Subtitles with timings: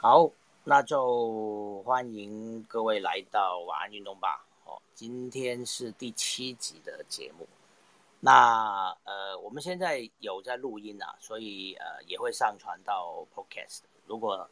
[0.00, 0.30] 好，
[0.62, 4.46] 那就欢迎各位来到晚安运动吧。
[4.64, 7.44] 哦，今天是第七集的节目。
[8.20, 13.80] 那呃，我们现在有在录音啊，所以呃也会上传到 Podcast。
[14.06, 14.48] 如果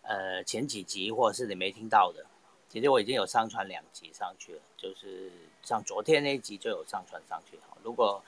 [0.00, 2.24] 呃前几集或者是你没听到的，
[2.70, 5.30] 其实我已经有上传两集上去了，就是
[5.62, 7.60] 像昨天那一集就有上传上去。
[7.82, 8.18] 如果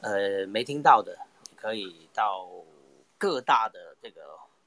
[0.00, 1.18] 呃没听到的，
[1.56, 2.48] 可以到
[3.18, 4.22] 各大的这个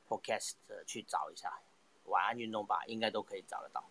[0.07, 0.53] Podcast
[0.85, 1.59] 去找一下，
[2.05, 3.83] 晚安运动吧，应该都可以找得到。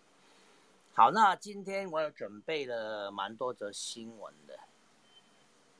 [0.94, 4.58] 好，那今天我有准备了蛮多则新闻的。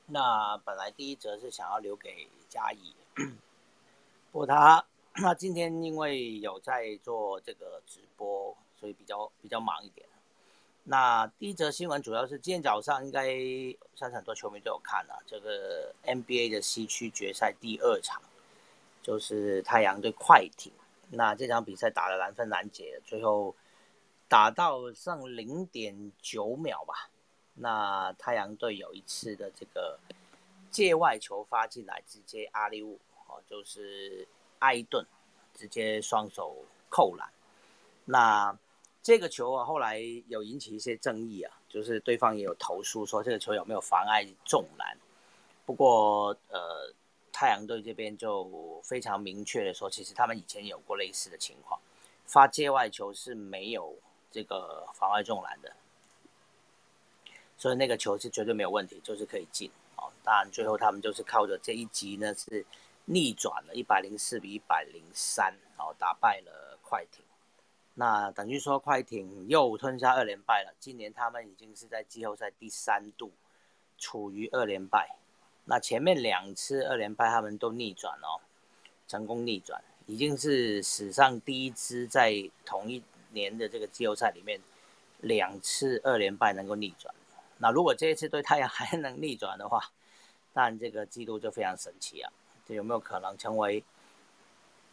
[0.07, 2.95] 那本来第一则是想要留给嘉怡，
[4.33, 4.85] 不过他
[5.17, 10.07] 那今天因为有在做这个直播，所以比较比较忙一点。
[10.85, 13.27] 那第一则新闻主要是今天早上应该
[13.95, 18.21] 相信很多球迷都有看了，这个 NBA 的西区决赛第二场，
[19.03, 20.73] 就是太阳对快艇。
[21.11, 23.55] 那这场比赛打的难分难解，最后
[24.29, 27.11] 打到剩零点九秒吧。
[27.55, 29.99] 那太阳队有一次的这个
[30.71, 34.27] 界外球发进来，直接阿里乌哦，就是
[34.61, 35.05] 埃顿
[35.55, 37.29] 直接双手扣篮。
[38.07, 38.57] 那
[39.03, 44.97] 这个球啊，后来有引起一些争议啊，就是对方也有投诉说这个球有没有妨碍中篮。
[45.67, 46.91] 不过呃，
[47.33, 51.81] 太阳队这边就非常明确的说，其实他们以前有过类似的情况，
[52.27, 53.97] 发界外球是没有
[54.31, 55.73] 这个妨碍中篮的。
[57.57, 60.13] 所以那个球是绝对没有问题，就是可以进哦。
[60.23, 62.67] 当然最后他们就是靠着这一集呢，是
[63.07, 67.25] 逆转了一百零四比一百零三，哦，打败了快艇。
[67.95, 70.75] 那等于说快艇又吞下二连败了。
[70.81, 73.31] 今年他们已经是在季后赛第三度
[73.97, 75.17] 处于二连败。
[75.65, 78.41] 那前面两次二连败他们都逆转哦，
[79.07, 84.61] 成功逆转，已经是史上第一支在同一年的这个季后赛里面
[85.21, 87.15] 两次二连败能够逆转。
[87.59, 89.93] 那如果这一次对太阳还能逆转的话，
[90.53, 92.33] 但这个记录就非常神奇啊！
[92.67, 93.85] 这有没有可能成为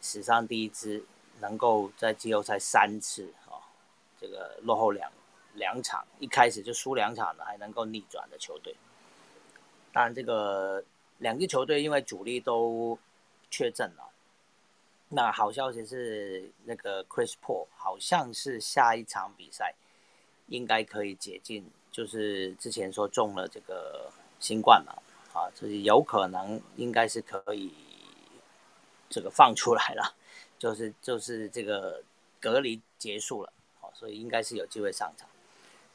[0.00, 1.04] 史上第一支
[1.40, 3.58] 能够在季后赛三次啊，
[4.20, 5.10] 这个落后两
[5.54, 8.74] 两场，一开始就输两场的还能够逆转的球队？
[9.92, 10.82] 当然，这个
[11.18, 12.98] 两支球队因为主力都
[13.50, 14.10] 确诊了，
[15.08, 19.74] 那好消息是那个 Chris Paul 好像是下一场比赛
[20.46, 21.68] 应该可以解禁。
[21.90, 24.08] 就是之前说中了这个
[24.38, 24.94] 新冠嘛，
[25.32, 27.74] 啊，就是有可能应该是可以
[29.08, 30.14] 这个放出来了，
[30.56, 32.00] 就是就是这个
[32.40, 35.28] 隔离结束了，好，所以应该是有机会上场。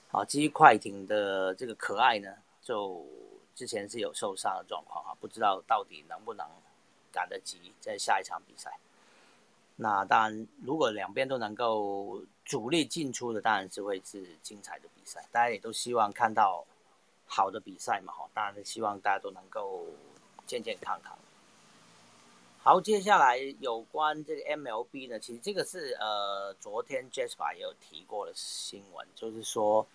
[0.09, 3.05] 好，至于快艇的这个可爱呢，就
[3.55, 6.45] 之前是有受伤的状况啊，不知道到底能不能
[7.11, 8.77] 赶得及在下一场比赛。
[9.77, 15.25] 那当然，如果两边都能够主力进出的，当然是会是精彩的比赛。
[15.31, 16.65] 大家也都希望看到
[17.25, 18.29] 好的比赛嘛，哈！
[18.33, 19.85] 当然是希望大家都能够
[20.45, 21.17] 健健康康。
[22.63, 29.85] 好，接下来有关这个 MLB 呢，其实这个是呃，昨天 Jasper 也有提过的新闻，就是说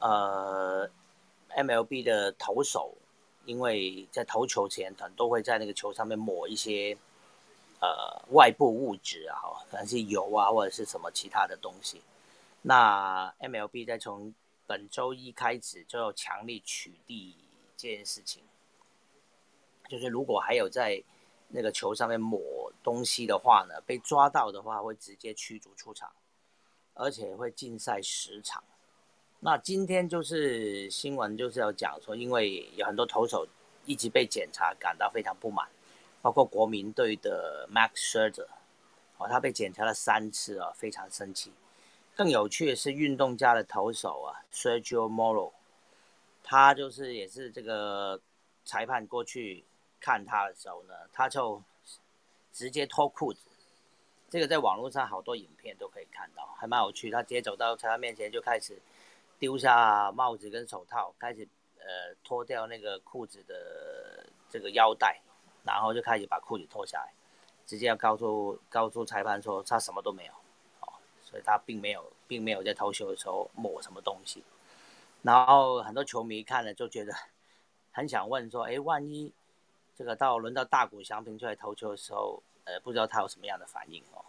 [0.00, 0.88] 呃
[1.56, 2.94] ，MLB 的投手
[3.44, 6.96] 因为在投球前，可能都会在那个球上面抹一些。
[7.84, 12.00] 呃，外部物质啊，可能是油啊，或者是什么其他的东西。
[12.62, 14.32] 那 MLB 在从
[14.68, 17.34] 本周一开始就要强力取缔
[17.76, 18.44] 这件事情，
[19.88, 21.02] 就是如果还有在
[21.48, 26.08] 那个球上面抹东西的话呢，被抓到的话会直接驱逐出场，
[26.94, 28.62] 而且会禁赛十场。
[29.44, 33.44] 那今天就是新闻就是要讲说，因为有很多投手
[33.84, 35.68] 一直被检查，感到非常不满。
[36.20, 38.46] 包括国民队的 Max Scherzer，
[39.18, 41.52] 哦，他被检查了三次啊，非常生气。
[42.14, 45.50] 更有趣的是，运动家的投手啊，Sergio Moro，
[46.44, 48.20] 他就是也是这个
[48.64, 49.64] 裁判过去
[49.98, 51.60] 看他的时候呢，他就
[52.52, 53.40] 直接脱裤子。
[54.30, 57.10] 这个在网络上好多影片都可以看到，还蛮有趣。
[57.10, 58.80] 他直接走到裁判面前，就开始
[59.42, 61.42] 丢下帽子跟手套，开始
[61.80, 65.20] 呃脱掉那个裤子的这个腰带。
[65.64, 67.12] 然后就开始把裤子脱下来，
[67.66, 70.32] 直接要告诉告诉裁判说他什么都没有，
[70.80, 70.92] 哦，
[71.22, 74.44] 所以他并没有并没有在投球的时候抹什么东西。
[75.22, 77.12] 然后很多球迷看了就觉得
[77.92, 79.32] 很想问说，哎，万一
[79.96, 84.24] 这个到轮到大谷翔平出来投球的时候，呃，不知道他有什么样的反应哦。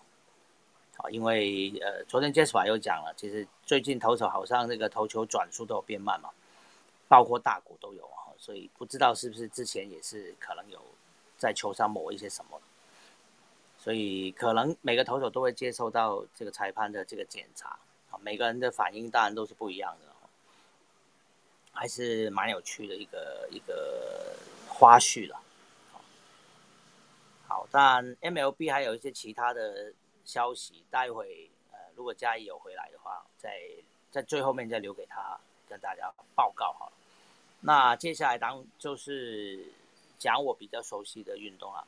[0.98, 6.30] 啊，因为呃，昨天 Jasper 又讲了，其实最近投手好像那个投球转速都有变慢嘛，
[7.08, 10.80] 包括大谷都有啊，所以不知道是不是之前也是可能有。
[11.36, 12.62] 在球上抹一些什么，
[13.78, 17.78] 所以可能每个投手都会接受到这个裁判的这个检查
[18.10, 20.08] 啊，每个人的反应当然都是不一样的，
[21.74, 24.38] 还是蛮有趣的一个一个
[24.70, 25.42] 花絮了。
[27.46, 29.92] 好，当然 MLB 还有一些其他的
[30.26, 33.60] 消息，待会呃如果嘉义有回来的话，在
[34.12, 35.38] 在最后面再留给他
[35.68, 36.94] 跟大家报告好了。
[37.62, 39.66] 那接下来当就是
[40.18, 41.86] 讲我比较熟悉的运动啊。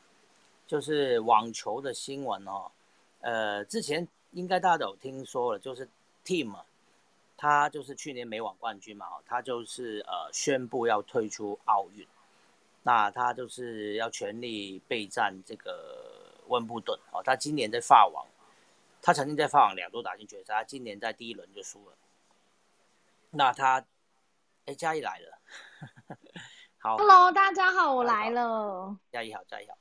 [0.66, 2.68] 就是网球的新闻哦，
[3.20, 5.88] 呃，之前应该大家都有听说了，就是
[6.24, 6.52] Team，
[7.36, 12.04] 他就是去年美网冠军嘛，他就是呃宣布要退出奥运，
[12.82, 18.26] 那他就是要全力备战这个温布顿哦，他今年在法网，
[19.02, 21.96] 他曾经在法网两度打进决赛，他今年在第一轮就输了，
[23.30, 23.84] 那他，
[24.66, 25.38] 哎，嘉义来了，
[26.78, 29.76] 好，Hello，大家好，我来了，嘉义好，嘉义好。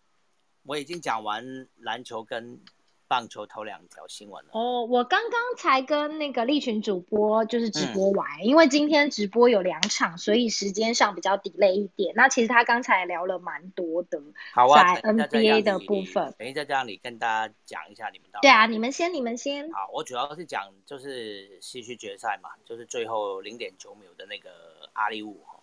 [0.63, 2.59] 我已经讲完篮球跟
[3.07, 4.51] 棒球头两条新闻了。
[4.53, 12.13] 哦，我刚刚才跟那个立群主播就是直播完，因为今天直播有两场，所以时间上比较 delay 一点。
[12.15, 14.19] 那其实他刚才聊了蛮多的，
[14.55, 16.33] 在 NBA 的部分。
[16.37, 18.39] 等一下，这样你跟大家讲一下你们到。
[18.41, 19.71] 对啊，你们先，你们先。
[19.71, 24.49] 好，我主要是讲就是西区决赛嘛，就是最后零点九秒的那个
[24.93, 25.59] 阿里乌哈，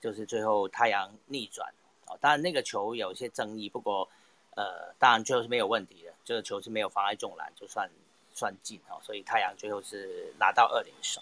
[0.00, 1.72] 就是最后太阳逆转
[2.06, 2.16] 哦。
[2.20, 4.08] 当然那个球有些争议，不过。
[4.56, 7.90] 呃，当然最后是没有问题的，这个球是没有妨碍中篮，就算
[8.32, 9.00] 算进哦。
[9.02, 11.20] 所以太阳最后是拿到二连胜。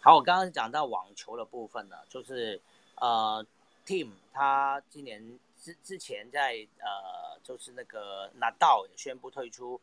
[0.00, 2.60] 好，我刚刚讲到网球的部分呢，就是
[2.96, 3.46] 呃
[3.86, 9.80] ，Team 他今年之之前在呃，就是那个拿到宣布退出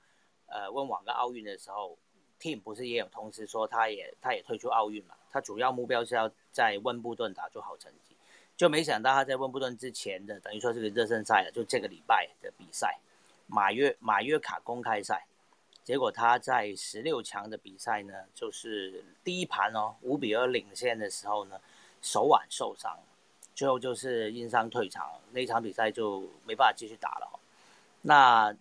[0.47, 1.97] 呃温网跟奥运的时候
[2.37, 5.15] ，Team 不是也有同时说他也他也退出奥运嘛？
[5.31, 8.13] 他主要目标是要在温布顿打出好成绩。
[8.57, 12.99] 就没想到他在温布顿之前的，等于说这个热身赛了，就这个礼拜的比赛，
[13.51, 15.25] 马约马约卡公开赛，
[15.83, 21.59] 结果他在十六强的比赛呢，就是第一盘哦五比二领先的时候呢，
[22.01, 22.97] 手腕受伤，
[23.55, 27.39] 最后就是因伤退场，那场比赛就没办法继续打了。
[28.03, 28.55] 那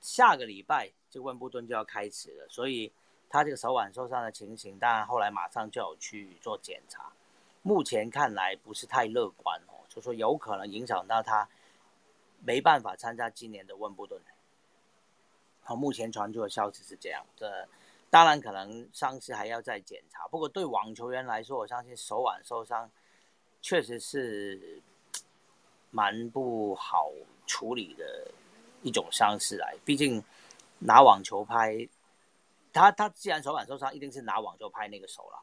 [0.00, 2.90] 下个礼拜这个温布顿就要开始了，所以
[3.30, 7.12] 他这个手腕受伤的情形，当然后来马上就有去做检查。
[7.62, 11.48] 目前看来不是太乐观哦，就说有可能影响到他
[12.44, 14.20] 没办法参加今年的温布顿。
[15.62, 17.68] 好，目前传出的消息是这样，这
[18.10, 20.26] 当然可能伤势还要再检查。
[20.28, 22.90] 不过对网球员来说，我相信手腕受伤
[23.60, 24.82] 确实是
[25.90, 27.10] 蛮不好
[27.46, 28.30] 处理的
[28.82, 29.76] 一种伤势来。
[29.84, 30.22] 毕竟
[30.80, 31.88] 拿网球拍，
[32.72, 35.38] 他他既然手腕受伤，一定是拿网球拍那个手了。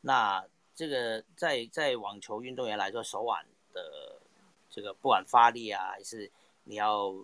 [0.00, 0.44] 那
[0.74, 4.18] 这个在在网球运动员来说，手腕的
[4.70, 6.30] 这个不管发力啊，还是
[6.64, 7.14] 你要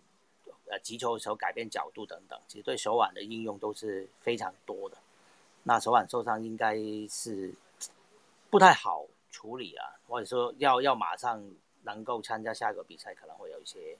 [0.67, 4.97] 呃击球的时候改变角度等等，其实对手腕的应用都是非常多的。
[5.63, 6.77] 那手腕受伤应该
[7.09, 7.55] 是
[8.51, 11.43] 不太好处理啊，或者说要要马上
[11.83, 13.97] 能够参加下一个比赛，可能会有一些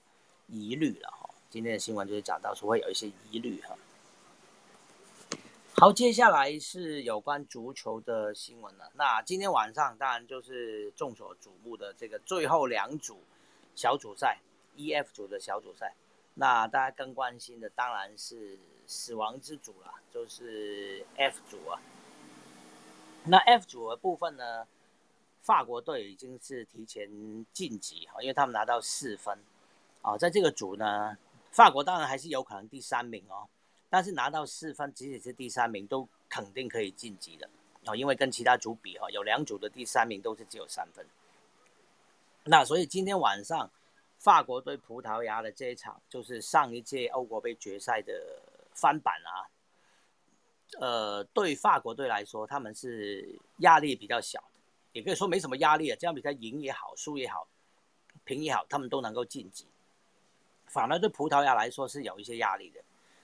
[0.47, 1.29] 疑虑了哈。
[1.49, 3.75] 今天的新闻就是讲到说会有一些疑虑哈。
[5.77, 8.89] 好，接下来是有关足球的新闻了。
[8.93, 13.19] 那今天晚上当然就是众所瞩目的这个最后两组
[13.75, 14.39] 小组赛
[14.75, 15.93] ，E、F 组的小组赛。
[16.35, 21.79] 那大家更关心的当然是死亡之组了，就是 F 组啊。
[23.23, 24.67] 那 F 组的部分呢，
[25.41, 27.09] 法国队已经是提前
[27.53, 29.39] 晋级哈，因为他们拿到四分
[30.01, 30.17] 啊。
[30.17, 31.17] 在这个组呢，
[31.51, 33.47] 法国当然还是有可能第三名哦。
[33.89, 37.49] 但是拿到四分，即使是第三名，都肯定可以晋级的
[37.85, 37.95] 哦。
[37.95, 41.05] 因为跟其他组比哈，有两组的第三名都是只有三分。
[42.43, 43.71] 那所以今天晚上
[44.25, 48.41] 法国对葡萄牙的这一场，就是上一届欧国杯决赛的
[48.73, 49.45] 翻版啊。
[50.79, 54.43] 呃，对法国队来说，他们是压力比较小，
[54.93, 55.95] 也可以说没什么压力啊。
[55.99, 57.47] 这场比赛赢也好，输也好，
[58.23, 59.67] 平也好，他们都能够晋级。
[60.65, 62.81] 反而对葡萄牙来说是有一些压力的。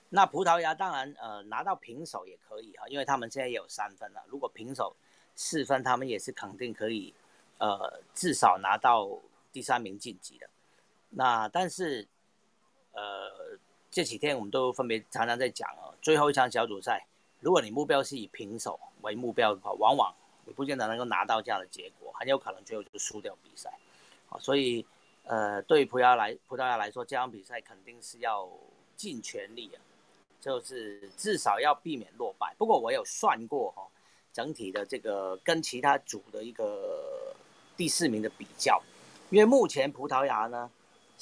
[0.10, 4.24] 那葡萄牙当然，呃，拿到平手也可以哈，因为他们现在也有三分了。
[4.28, 4.96] 如果平手
[5.36, 7.12] 四分，他们也是肯定可以，
[7.58, 9.10] 呃，至少拿到
[9.52, 10.48] 第三名晋级的。
[11.12, 12.08] 那但是，
[12.94, 13.58] 呃，
[13.92, 17.06] 这几天我们都分别常常在讲哦，最后一场小组赛，
[17.40, 20.14] 如果你目标是以平手为目标的话，往往
[20.46, 23.72] 你不见得能够拿到这样的结果，很有可能最后就输掉比赛。
[24.28, 24.86] 好，所以，
[25.24, 28.50] 呃，对于葡萄牙来葡萄牙来说，这场比赛肯定是要
[28.96, 29.80] 尽全力啊。
[30.40, 32.52] 就是至少要避免落败。
[32.58, 33.88] 不过我有算过哈，
[34.34, 37.32] 整体的这个跟其他组的一个
[37.78, 38.82] 第四名的比较，
[39.30, 40.72] 因为目前葡萄牙呢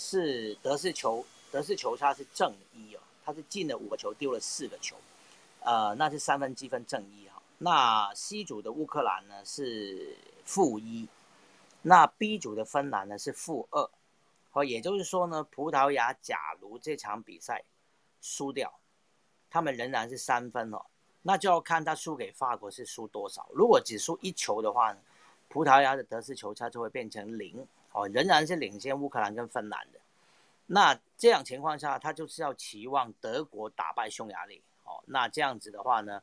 [0.02, 4.96] 是德式球德式球差是正一哦，他是进了五个球，丢了四个球，
[5.60, 7.42] 呃，那是三分积分正一哈。
[7.58, 10.16] 那 C 组的乌克兰呢是
[10.46, 11.06] 负一，
[11.82, 13.90] 那 B 组的芬兰呢是负二，
[14.54, 17.66] 哦，也就是说呢，葡萄牙假如这场比赛
[18.22, 18.74] 输掉，
[19.50, 20.86] 他们仍然是三分哦，
[21.24, 23.50] 那就要看他输给法国是输多少。
[23.52, 25.00] 如果只输一球的话呢，
[25.50, 27.68] 葡萄牙的德式球差就会变成零。
[27.92, 30.00] 哦，仍然是领先乌克兰跟芬兰的。
[30.68, 34.62] 那这样情况下，他就是要期望德国打败匈牙利。
[34.84, 36.22] 哦，那这样子的话呢，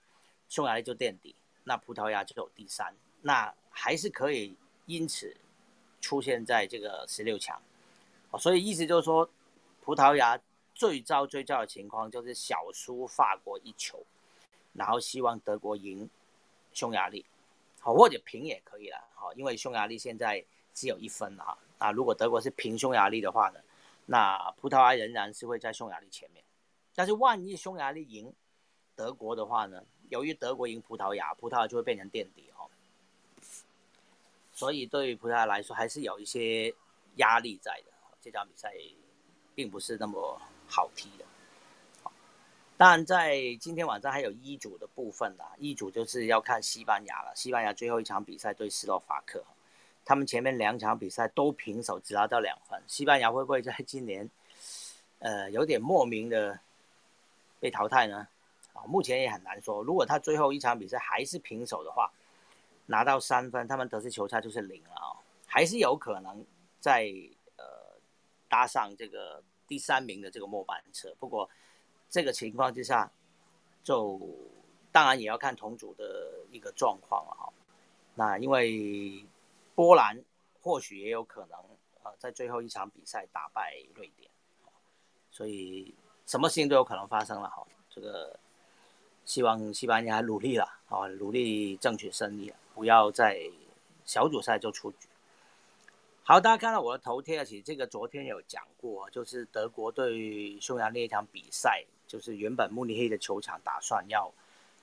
[0.49, 4.56] 匈牙利就垫底，那葡萄牙就有第三，那还是可以
[4.87, 5.37] 因此
[6.00, 7.61] 出现在这个十六强。
[8.30, 9.28] 哦，所以意思就是说，
[9.82, 10.40] 葡萄牙
[10.73, 14.04] 最糟最糟的情况就是小输法国一球，
[14.73, 16.08] 然后希望德国赢
[16.73, 17.26] 匈牙利，
[17.80, 19.04] 好或者平也可以了。
[19.14, 20.44] 好，因为匈牙利现在。
[20.76, 23.59] 只有一分哈，那如果德国是平匈牙利的话呢，
[24.04, 26.45] 那葡萄牙仍然是会在匈牙利前面。
[26.95, 28.30] 但是万一匈牙利赢
[28.95, 32.68] 德国的话呢，由于德国赢葡萄牙，葡萄牙就会变成垫底哦。
[34.52, 36.75] 所以对于葡萄牙来说，还是有一些
[37.16, 37.92] 压力在的。
[38.21, 38.71] 这场比赛
[39.54, 41.25] 并不是那么好踢的。
[42.76, 47.33] 但，在今天晚上还有一组的部分啦，一组就是要看西班牙了。
[47.35, 49.42] 西班牙最后一场比赛对斯洛伐克。
[50.09, 52.81] 他们前面两场比赛都平手，只拿到两分。
[52.87, 54.31] 西班牙会不会在今年，
[55.19, 56.57] 呃，有点莫名的
[57.59, 58.29] 被淘汰呢？
[58.73, 59.83] 啊，目前也很难说。
[59.83, 62.09] 如果他最后一场比赛还是平手的话，
[62.87, 65.11] 拿到三分，他们得失球差就是零了啊，
[65.45, 66.47] 还是有可能
[66.79, 67.13] 在
[67.57, 67.65] 呃
[68.49, 71.13] 搭上这个第三名的这个末班车。
[71.19, 71.51] 不过
[72.09, 73.11] 这个情况之下，
[73.83, 74.21] 就
[74.93, 77.53] 当然也要看同组的一个状况了哈。
[78.15, 79.27] 那因为。
[79.76, 80.21] 波兰
[80.61, 81.61] 或许也有可能，
[82.02, 84.28] 呃，在最后一场比赛打败瑞典，
[85.30, 85.95] 所以
[86.26, 87.64] 什么事情都有可能发生了哈。
[87.90, 88.40] 这个
[89.26, 93.38] 希望西班牙努力了，啊，努力争取胜利，不要在
[94.06, 95.06] 小组赛就出局。
[96.25, 104.33] 好，大家看到我的头贴，其实这个昨天有讲过，就是德国对匈牙利一场比赛，就是原本慕尼黑的球场打算要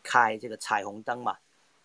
[0.04, 1.36] 开这个彩虹灯嘛。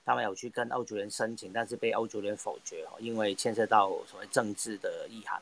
[0.08, 5.38] 他们有去跟欧足联申请，但是被欧足联否决哦，因为牵涉到所谓政治的意涵。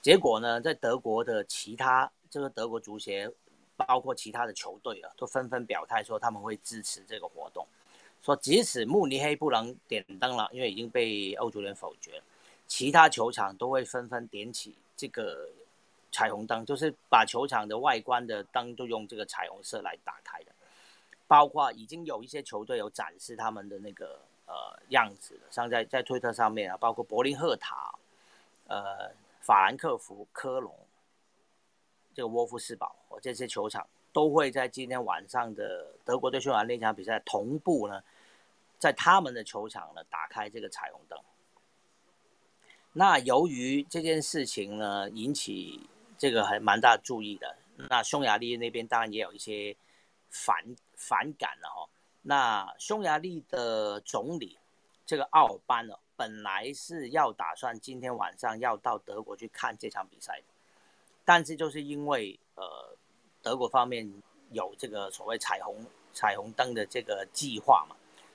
[0.00, 3.30] 结果呢，在德国的其他这个德国足协，
[3.76, 7.66] 包括其他的球队啊，都纷纷表态说他们会支持这个活动，
[8.22, 12.22] 说即使慕尼黑不能点灯了，因为已经被欧足联否决了，
[12.66, 15.46] 其他球场都会纷纷点起这个
[16.10, 20.52] 彩虹灯，就是把球场的外观的灯都用这个彩虹色来打开的。
[21.28, 27.94] 包括已经有一些球队有展示他们的那个呃样子了，像在在推特上面啊，包括柏林赫塔、
[28.66, 30.74] 呃法兰克福、科隆、
[32.12, 38.02] 这个沃夫斯堡，哦这些球场都会在今天晚上的德国对匈牙利那场比赛同步呢，
[38.78, 41.18] 在他们的球场呢打开这个彩虹灯。
[42.92, 49.76] 那由于这件事情呢引起这个还蛮大注意的，那匈牙利那边当然也有一些
[50.30, 50.56] 反。
[51.00, 51.88] 反感了哈，
[52.22, 54.58] 那匈牙利的总理
[55.06, 60.42] 这个奥尔班呢，本来是要打算今天晚上要到德国去看这场比赛，
[61.24, 62.96] 但是就是因为呃
[63.40, 64.12] 德国方面
[64.50, 67.94] 有这个所谓彩虹彩虹灯的这个计划嘛，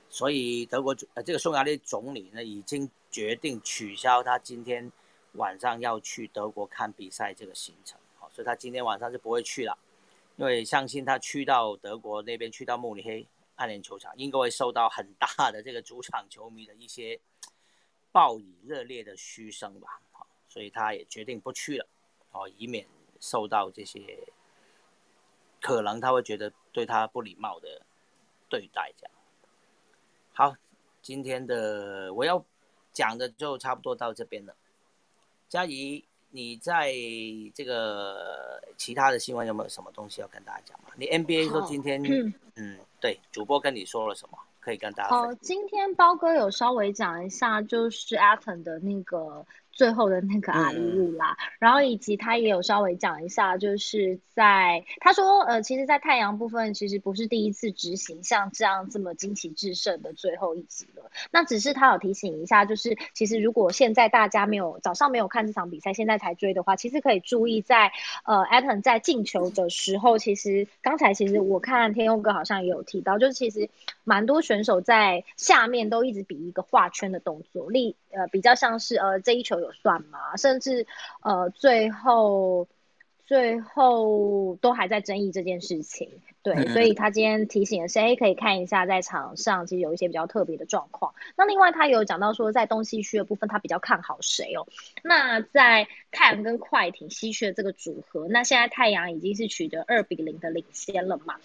[0.10, 4.90] 所以德国呃这个匈牙利总理呢已经决定取消他今天
[5.34, 9.78] 晚上要去德国看比赛这个行程，好，所以他今天晚上就不会去了。
[10.36, 17.20] 因为相信他去到德国那边，去到慕尼黑安联球场，应该会受到很大的这个主场球迷的一些
[18.12, 20.02] 报以热烈的嘘声吧。
[20.50, 21.88] 所以他也决定不去了，
[22.32, 22.88] 哦，以免
[23.20, 24.20] 受到这些
[25.62, 27.82] 可能他会觉得对他不礼貌的
[28.50, 28.92] 对待。
[28.98, 29.12] 这样，
[30.34, 30.56] 好，
[31.02, 32.44] 今天的我要
[32.92, 34.56] 讲的就差不多到这边了，
[35.48, 36.04] 嘉怡。
[36.36, 36.92] 你在
[37.54, 40.88] 这个其他的新闻有没有什么东西要跟大家讲吗？
[40.98, 42.02] 你 NBA 说今天，
[42.58, 45.16] 嗯，对，主播跟你说了什么，可以跟大家。
[45.16, 49.46] 哦，今天包哥有稍微讲一下，就是 Aton 的那个。
[49.74, 61.10] 最后的那个阿里路啦，然后以及他也有稍微讲一下，就是在他说，呃，其实，在太阳部分其实不是第一次执行像这样这么惊奇制胜的最后一集了。
[61.32, 67.92] 那只是他有提醒一下，就是其实如果现在大家没有早上没有看这场比赛，现在才追的话，其实可以注意在
[68.26, 73.68] 呃艾 n 在进球的时候，其实刚才其实我看天佑哥好像也有提到，就是其实
[74.04, 79.63] 蛮多选手在下面都一直比一个画圈的动作，例呃比较像是呃这一球。
[79.64, 80.38] 有算吗？
[80.38, 80.86] 甚至
[81.22, 82.68] 呃，最后
[83.26, 86.10] 最后都还在争议这件事情，
[86.44, 91.14] 对，所以他今天提醒的是，哎，可以看一下在场上其实有一些比较特别的状况。
[91.38, 94.68] 那另外他有讲到说，在东西区的部分，他比较看好谁哦？
[95.04, 101.36] 那在太阳跟快艇西区的这个组合，那现在太阳已经是取得二比零的领先了嘛？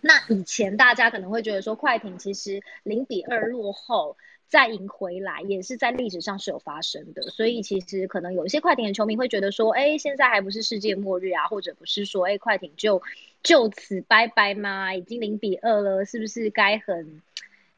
[0.00, 4.16] 那以前大家可能会觉得说，快艇其实零比二落后。
[4.48, 13.02] 再赢回来也是在历史上是有发生的，所以其实可能有一些快艇的球迷会觉得说，哎，现在还不是世界末日啊，或者不是说，哎，快艇就
[13.42, 14.94] 就此拜拜吗？
[14.94, 17.22] 已经零比二了，是不是该很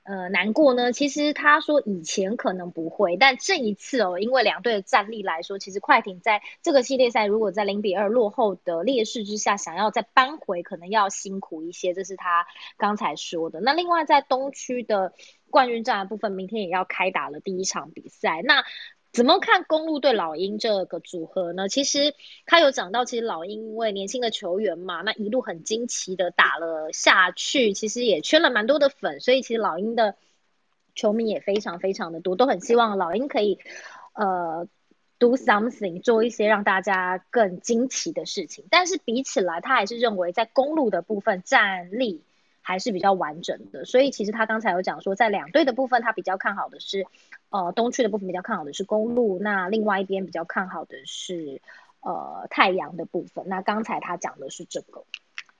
[0.04, 0.92] 呃难过呢？
[0.92, 12.46] 其实他说以前可能不会，但这一次哦，因为两队的战力来说，其实快艇在这个系列赛如果在零比二落后的劣势之下，想要再扳回，可能要辛苦一些，这是他
[12.76, 13.61] 刚才说的。
[13.61, 15.12] 那另外在东区的。
[15.50, 18.42] 冠军战的部分，明天也要开打了第一场比赛。
[18.42, 18.64] 那
[19.14, 21.68] 怎么看公路对老鹰这个组合呢？
[21.68, 22.14] 其实
[22.47, 30.16] 他有讲到，其实老鹰因为年轻的球员嘛，那一路很惊奇的打了下去，其实也圈了蛮多的粉，所以其实老鹰的
[30.97, 33.61] 球迷也非常非常的多，都很希望老鹰可以
[34.14, 34.66] 呃
[35.21, 38.64] do something 做一些让大家更惊奇的事情。
[38.68, 42.25] 但是比起来，他还是认为在公路的部分战力。
[42.66, 47.06] 还是比较完整的，所以其实他刚才有讲说，在两队的部分，他比较看好的是，
[47.50, 51.61] 呃，东区的部分比较看好的是公路，那另外一边比较看好的是，
[52.00, 53.44] 呃，太阳的部分。
[53.47, 55.04] 那刚才他讲的是这个，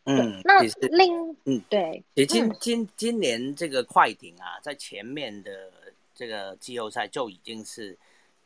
[0.07, 5.71] 嗯，那另嗯对，今今今年这个快艇啊，在前面的
[6.15, 7.95] 这个季后赛就已经是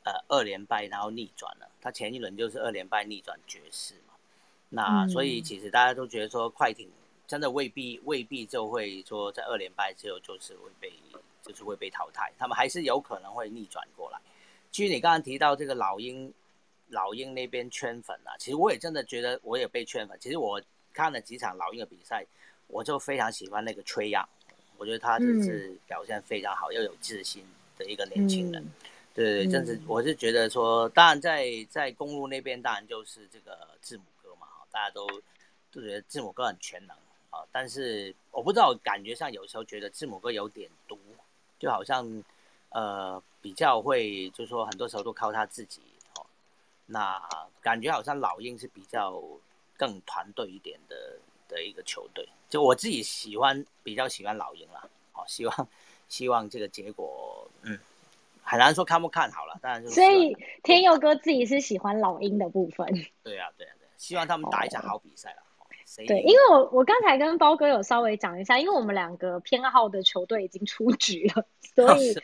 [0.05, 1.69] 呃二连败，然后逆转了。
[1.81, 4.15] 他前一轮就是二连败逆转爵士嘛，
[4.69, 6.91] 那所以其实大家都觉得说快艇。
[7.29, 10.91] 真的未必未必就会说在二连败之后就是会被
[11.43, 14.19] 就是会被淘汰，他们还是有可能会逆转过来。
[14.73, 16.33] 其实你刚刚提到这个老鹰，
[16.89, 20.19] 老鹰那边圈粉啊，其实我也真的觉得我也被圈粉。
[20.19, 20.61] 其实我
[20.93, 22.25] 看了几场老鹰的比赛，
[22.67, 24.27] 我就非常喜欢那个崔杨，
[24.79, 27.45] 我觉得他就是表现非常好又有自信
[27.77, 28.67] 的一个年轻人。
[29.15, 35.07] 对对，真是我是觉得说，当然在在公路那边当然就是这个字母哥嘛，大家都
[35.71, 36.97] 都觉得字母哥很全能。
[37.31, 40.99] 啊，但是我不知道，感觉上有时候觉得字母哥有点毒，
[41.59, 42.25] 就好像
[42.71, 45.81] 呃比较会，就是说很多时候都靠他自己
[46.17, 46.25] 哦。
[46.87, 47.21] 那
[47.61, 49.23] 感觉好像老鹰是比较
[49.77, 54.83] 更团队一点的的一个球队，就我自己喜欢比较喜欢老鹰啦。
[55.13, 55.69] 好，希望
[56.09, 57.79] 希望这个结果，嗯，
[58.43, 62.87] 很难说看不看好了，当然就所以天佑哥自己是喜欢老鹰的部分。
[63.23, 65.43] 对啊，对啊，对，希望他们打一场好比赛了。
[66.07, 72.15] 对，因为我我刚才跟包哥有稍微讲一下，因为我们两个偏好的球队已经出局了， 所以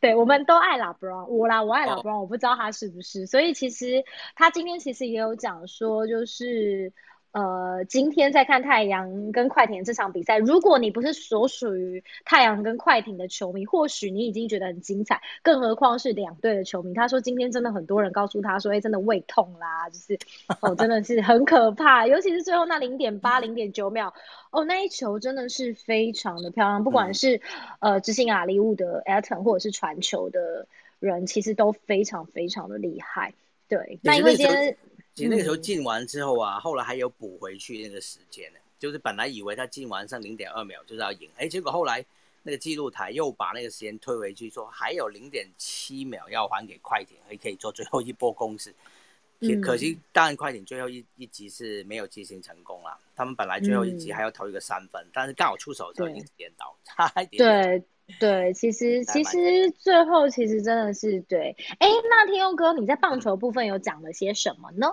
[0.00, 6.92] 对我们都爱拉布朗，我啦我爱拉布朗，我不知道他是不是，所以其实他今天其实也有讲说，就是。
[7.34, 16.94] 呃，今天在看太阳跟快艇这场比赛，如果你不是所属于太阳跟快艇的球迷，或许你已经觉得很精彩，更何况是两队的球迷。
[16.94, 20.16] 他说今天真的很多人告诉他说，哎，真的胃痛啦，就是
[20.62, 24.14] 哦，真的是很可怕，尤其是最后那零点八、零点九秒，
[24.52, 27.40] 哦，那一球真的是非常的漂亮，不管是
[27.80, 30.68] 呃执行阿里物的 Elton 或者是传球的
[31.00, 33.34] 人，其实都非常非常的厉害。
[33.68, 34.76] 对，那因为今天。
[35.14, 42.04] 其实那个时候进完之后啊，后来还有补回去那个时间呢，就是本来以为他进完剩零点二秒就是要赢，哎，结果后来
[42.42, 48.74] 那个记录台又把那个时间推回去，说还有零点七秒要还给快艇，还可以做最后一波攻势。
[49.62, 52.98] 可惜，当然快艇最后一一集是没有进行成功了。
[53.14, 57.38] 他们本来最后一集还要投一个三分，但是刚好出手的时候已经颠倒，差一点。
[57.38, 57.82] 对
[58.18, 61.54] 对，其实 其实最后其实真的是对。
[61.78, 64.86] 哎，那天佑哥，你在棒球部分有讲了些什么呢？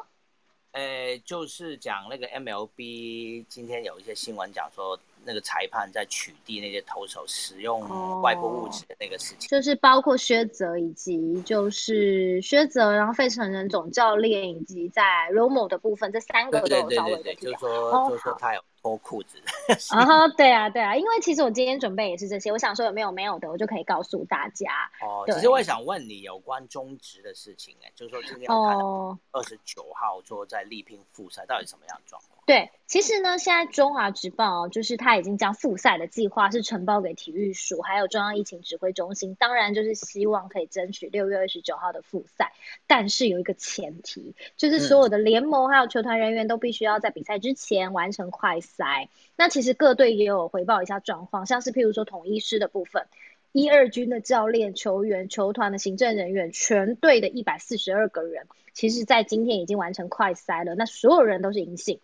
[0.72, 7.82] 呃，就是讲那个 MLB 今天有一些新闻讲说，那个裁判在取缔那些投手使用
[8.22, 18.62] 外部物质的那个事情，就是包括薛泽以及就是薛泽，然后费城人总教练以及在 Romo 的部分，这三个都有稍微的就是说，就是说他有。
[18.82, 19.40] 脱裤子，
[19.94, 24.72] 然后对啊对啊，因为其实我今天准备也是这些，我想说有没有没有的，我就可以告诉大家。
[25.02, 32.41] 哦，其实我也想问你有关中职的事情，哎，就是说今天我看到二十九号说在力拼复赛，到底什么样的状况？
[32.48, 42.52] 对，其实呢，现在中华职棒就是他已经将复赛的计划是承包给体育署，还有中央疫情指挥中心，当然就是希望可以争取六月二十九号的复赛，
[42.88, 48.60] 但是有一个前提，就是所有的联盟还有球团人员都必须要在比赛之前完成快。
[48.60, 53.08] 赛，那其实各队也有回报一下状况，像是譬如说统一师的部分，
[53.54, 60.76] 一二军的教练、球员、球团的行政人员，全队的一百四十二个人，其实在今天已经完成快筛了。
[60.76, 62.00] 那所有人都是阴性。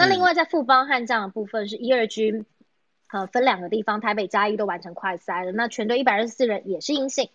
[0.00, 2.46] 那另外在富邦悍将的部分，是一二军，
[3.12, 5.52] 呃，分两个地方，台北嘉义都完成快筛了。
[5.52, 7.28] 那全队一百二十四人也是阴性。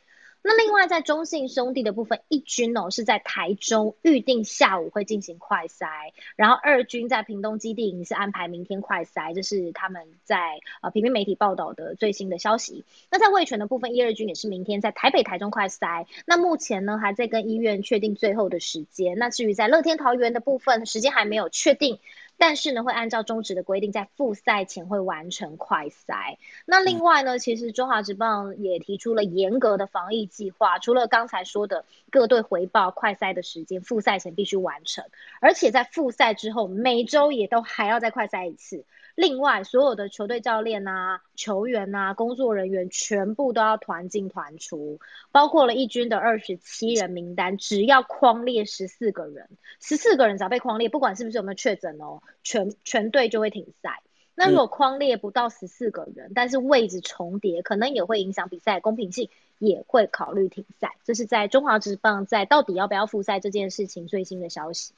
[0.48, 5.88] 那另外在中信兄弟的部分，一军哦是在台中预定下午会进行快筛，
[6.36, 12.84] 然后二军在屏东基地营是安排明天快筛，这是他们在呃平面媒体报道的最新的消息。
[13.12, 16.06] 那在卫权的部分，一二军也是明天在台北、台中快筛。
[16.28, 19.18] 那目前呢还在跟医院确定最后的时间。
[19.18, 22.00] 那至于在乐天桃园的部分，时间还没有确定。
[22.38, 26.38] 但是呢，会按照中止的规定，在复赛前会完成快赛。
[26.66, 35.06] 那另外呢，其实中华职棒也提出了严格的防疫计划，除了刚才说的各队回报快赛的时间，复赛前必须完成，
[35.40, 38.86] 而且在复赛之后，每周也都还要再快赛一次。
[39.16, 45.00] 另外，所有的球队教练啊、球员啊、工作人员全部都要团进团出，
[45.32, 49.48] 包括了一军的二十七人名单，只要框列十四个人，
[49.80, 54.04] 十四个人只要被框列，不管是不是有没有确诊哦，全全队就会停赛。
[54.36, 60.98] 那如果框列不到十四个人，但是位置重叠，可能也会影响比赛公平性，也会考虑停赛。
[61.06, 64.94] 这是在中华职棒在到底要不要复赛这件事情最新的消息。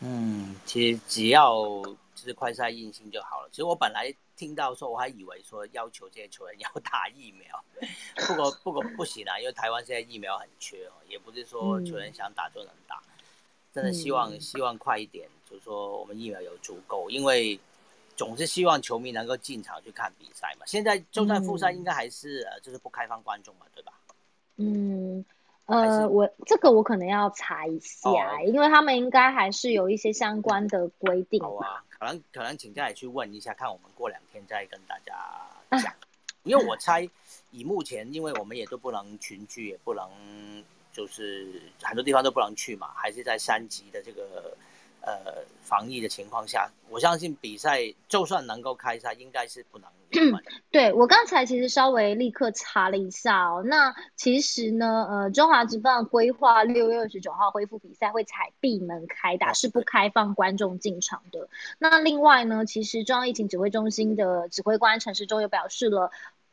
[0.00, 1.82] 嗯，其实只要。
[2.22, 3.48] 是快赛阴性就好了。
[3.50, 7.64] 其实我本来听到说，我还以为说要求这些球员 要打疫苗，
[8.26, 13.02] 不过不过不行啊，因为台湾现在疫苗很缺哦，也不是说球员想打就能打。
[13.72, 17.58] 真的希望希望快一点，就是说我们疫苗有足够，因为
[18.16, 20.66] 总是希望球迷能够进场去看比赛嘛。
[20.66, 23.92] 现在就算复赛，应该还是呃就是不开放观众嘛，对吧？
[24.56, 25.24] 嗯。
[25.70, 31.40] 呃，我这个我可能要查一下，因为他们应该还是有一些相关的规定。
[31.40, 35.14] 好啊，可能可能请假也去问一下，看我们过两天再跟大家
[35.82, 35.92] 讲。
[36.42, 37.08] 因为我猜，
[37.50, 40.08] 以目前，因为我们也都不能群聚，也不能
[40.92, 44.56] 就是很多地方都不能去嘛，还是在三级的这个。
[45.02, 49.88] 呃，防疫的情况下，我相信比赛就算能够开赛，应该是不能。
[50.70, 61.48] 对我刚才其实稍微立刻查了一下哦，那其实呢，呃，中华职棒规划六月二十九号恢复比赛会采闭门开打，是不开放观众进场的。
[61.78, 66.10] 那另外呢，其实中央疫情指挥中心的指挥官陈时中也表示了，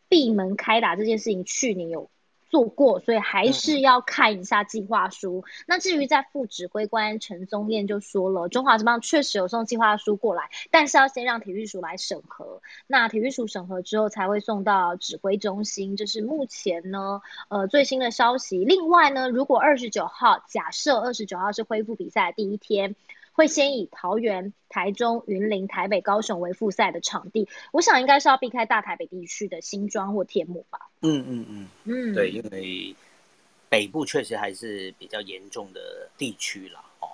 [0.08, 2.10] 闭门开打这件事情去年有。
[2.50, 5.44] 做过，所以还是要看一下计划书。
[5.66, 12.62] 那至于在副指挥官陈宗彦就说了，中华职棒确实有送计划书过来，但是要先让体育署来审核。
[12.88, 18.64] 那体育署审核之后才会送到指挥中心，这是目前呢呃最新的消息。
[18.64, 22.96] 另外呢，如果二十九号假设二十九号是恢复比赛的第一天。
[23.38, 30.90] 会先以桃园、台中、云林、台北、高雄为复赛的场地，我想应该是要避开大台北地区的新庄或天母吧。
[31.02, 32.96] 嗯嗯嗯嗯，对，因为
[33.70, 37.10] 北部确实还是比较严重的地区了哦。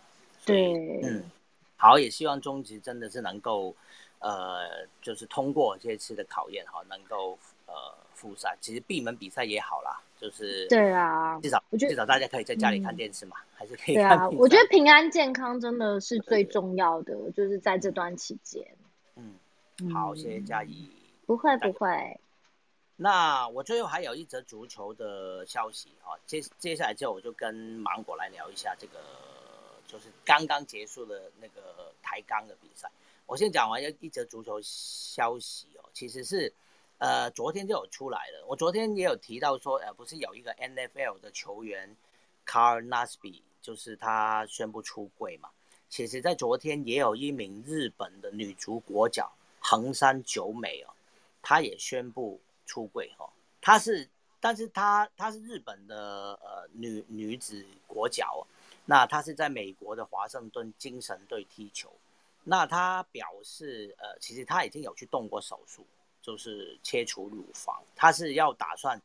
[0.45, 1.29] 对，嗯，
[1.75, 3.75] 好，也希望中职真的是能够，
[4.19, 7.73] 呃，就是通过这次的考验哈，能够呃
[8.13, 8.57] 复赛。
[8.61, 9.99] 其实闭门比赛也好啦。
[10.23, 13.95] 就是对啊，至少我觉得至少大家可以在家里看电视嘛，还是可以。
[13.95, 18.65] 对啊，我觉得平安健康真的是最重要的，就是在这段期间。
[19.17, 19.35] 嗯，
[19.91, 20.89] 好，谢谢嘉怡。
[21.25, 22.17] 不会不会。
[22.95, 28.99] 那我最后还有一则足球的消息啊，接接下来之后我就跟芒果来聊一下这个，
[29.85, 32.89] 就是刚刚结束的那个抬杠的比赛。
[33.25, 36.53] 我先讲完一一则足球消息哦，其实是。
[37.03, 38.45] 呃，昨天就有出来了。
[38.47, 41.93] 我昨天也有提到说，呃，不是有一个 NFL 的球员
[42.47, 45.49] Carl Nasby，就是他宣布出柜嘛。
[45.89, 50.93] 其实，在昨天也有一名日本的女足国脚横山久美哦，
[51.41, 53.29] 她也宣布出柜哦。
[53.59, 54.07] 她是，
[54.39, 58.47] 但是她她是日本的呃女女子国脚哦。
[58.85, 61.91] 那她是在美国的华盛顿精神队踢球。
[62.45, 65.85] 那她表示，呃，其实她已经有去动过手术。
[66.23, 68.99] 就是切除乳房，他是要打算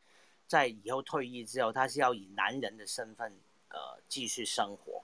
[0.47, 3.29] 在以后退役之后，他是要以男人的身份
[3.67, 3.77] 呃
[4.07, 5.03] 继续生活。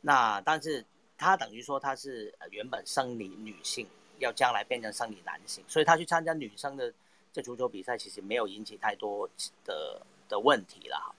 [0.00, 0.82] 那但是
[1.18, 3.86] 他等于说他是原本生理女性，
[4.20, 6.90] 要将来变成生理男性，所以他去参加女生的
[7.30, 9.28] 这足球比赛，其实没有引起太多
[9.62, 11.14] 的的问题了。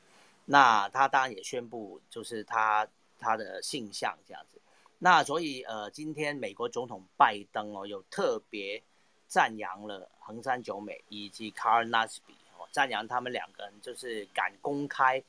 [0.46, 2.88] 那他当然也宣布，就是他
[3.20, 4.60] 他的性向这样子。
[4.98, 8.82] 那所以呃，今天美国总统拜登哦，有特别。
[9.34, 15.22] 赞扬了横山久美以及卡尔纳斯比哦，赞扬他们两个人就是敢公开，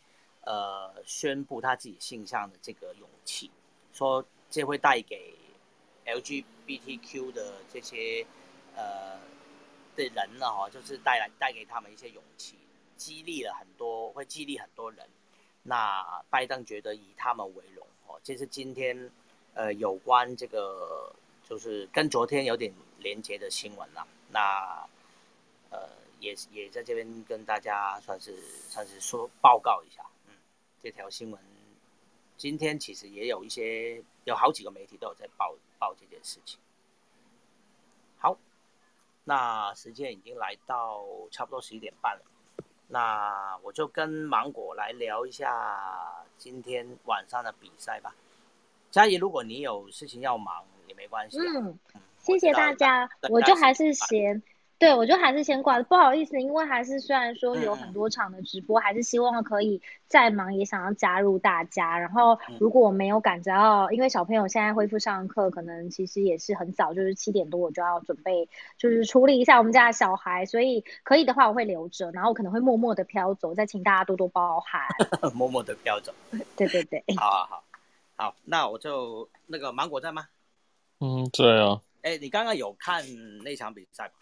[0.43, 3.51] 呃，宣布他自己性向的这个勇气，
[3.93, 5.35] 说这会带给
[6.07, 8.25] LGBTQ 的这些
[8.77, 9.19] 呃
[9.97, 12.57] 的人呢哈，就是带来带给他们一些勇气。
[12.97, 15.05] 激励了很多，会激励很多人。
[15.65, 18.21] 那拜登觉得以他们为荣哦。
[18.23, 19.11] 这是今天，
[19.55, 21.12] 呃，有关这个
[21.49, 24.07] 就是跟昨天有点连接的新闻啦。
[24.33, 24.88] 那
[25.71, 25.88] 呃，
[26.21, 28.35] 也也在这边跟大家算是
[28.68, 30.03] 算是说报告一下。
[30.27, 30.35] 嗯，
[30.83, 31.40] 这条新闻
[32.37, 36.59] 今天其实也有一些有好几个媒体都有在报报这件事情。
[38.18, 38.37] 好，
[39.25, 42.23] 那时间已经来到差不多十一点半了。
[42.88, 48.14] 那我就跟芒果来聊一下今天晚上的比赛吧。
[48.90, 51.38] 佳怡，如果你有事情要忙也没关系。
[51.38, 51.79] 嗯，
[52.23, 54.43] 谢谢大家，我就还是先。
[54.79, 61.97] 对，我就还是先挂了，不好意思，因为还是虽然说有很多场的直播，还是希望可以再忙也想要加入大家。
[62.01, 74.83] 然后如果我没有赶着要，因为小朋友现在恢复上课，可能其实也是很早，就是七点多我就要准备，就是处理一下我们家的小孩，所以可以的话我会留着，然后可能会默默的飘走，再请大家多多包涵。
[75.33, 76.13] 默默的飘走。
[76.59, 77.05] 对对对。
[77.17, 77.65] 好好好，
[78.17, 80.27] 好，那我就那个芒果在吗？
[80.99, 81.81] 嗯，对啊。
[82.03, 83.05] 哎，你刚刚有看
[83.43, 84.15] 那场比赛吧？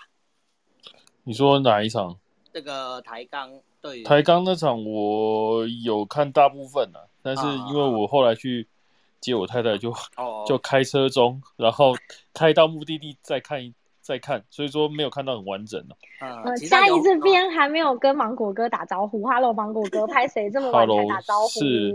[1.24, 2.16] 你说哪一场？
[2.52, 8.66] 这个台钢对台钢那场我有看大部分啊，但是因为我后来去
[9.20, 9.94] 接我太太，就
[10.46, 11.94] 就开车中，然后
[12.34, 13.72] 开到目的地再看一。
[14.10, 15.94] 再看，所以说没有看到很完整的。
[16.20, 21.48] 呃，嘉怡这边还没有跟芒果哥打招呼，Hello，芒果哥，拍谁这么晚才打招呼？
[21.60, 21.94] 是，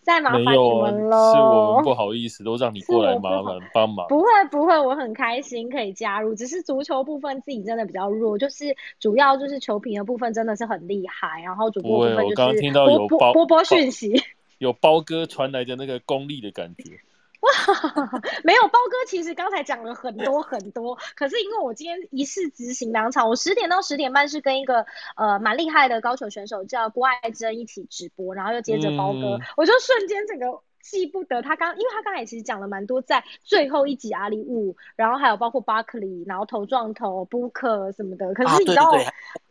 [0.00, 1.34] 再麻烦你们喽。
[1.34, 4.06] 是我们不好意思，都让你过来麻烦帮忙。
[4.06, 14.14] 不会不会，我很开心可以加入，只是足球部分自己真的比较弱，就是主要就是球评的部分真的是很厉害，然后主播部分就是有播播播讯息，
[14.58, 17.00] 有包哥传来的那个功力的感觉。
[17.40, 17.50] 哇，
[18.44, 30.62] 没有包哥，其实刚才讲了很多很多，可是因为我今天一次执行两场，我十点到十点半是跟一个呃蛮厉害的高球选手叫郭爱珍一起直播，然后又接着包哥，我就瞬间整个。
[30.90, 38.32] 记不得他刚，因为他刚才其实讲了蛮多，在最后一集阿里物，然后还有包括巴克利，然后头撞头、布克什么的。
[38.34, 38.92] 可是你知道，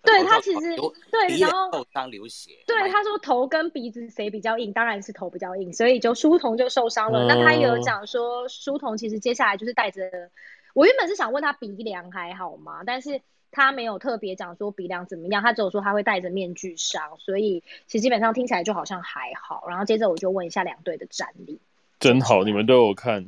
[0.02, 0.76] 对他其实
[1.12, 2.52] 对，然后受伤流血。
[2.66, 4.72] 对，他说头跟鼻子谁比较硬？
[4.74, 7.26] 当然是头比较硬，所以就舒彤就受伤了。
[7.28, 10.02] 那他也有讲说，舒彤其实接下来就是带着，
[10.74, 12.84] 我原本是想问他鼻梁还好吗？
[12.86, 13.22] 但是。
[13.56, 19.66] 他没有特别讲说鼻梁怎么样，他只有说他会戴着面具上，所以其实基本上听起来就好像还好。
[19.70, 21.58] 然后接着我就问一下两队的战力，
[22.00, 23.26] 真好，你们都有看？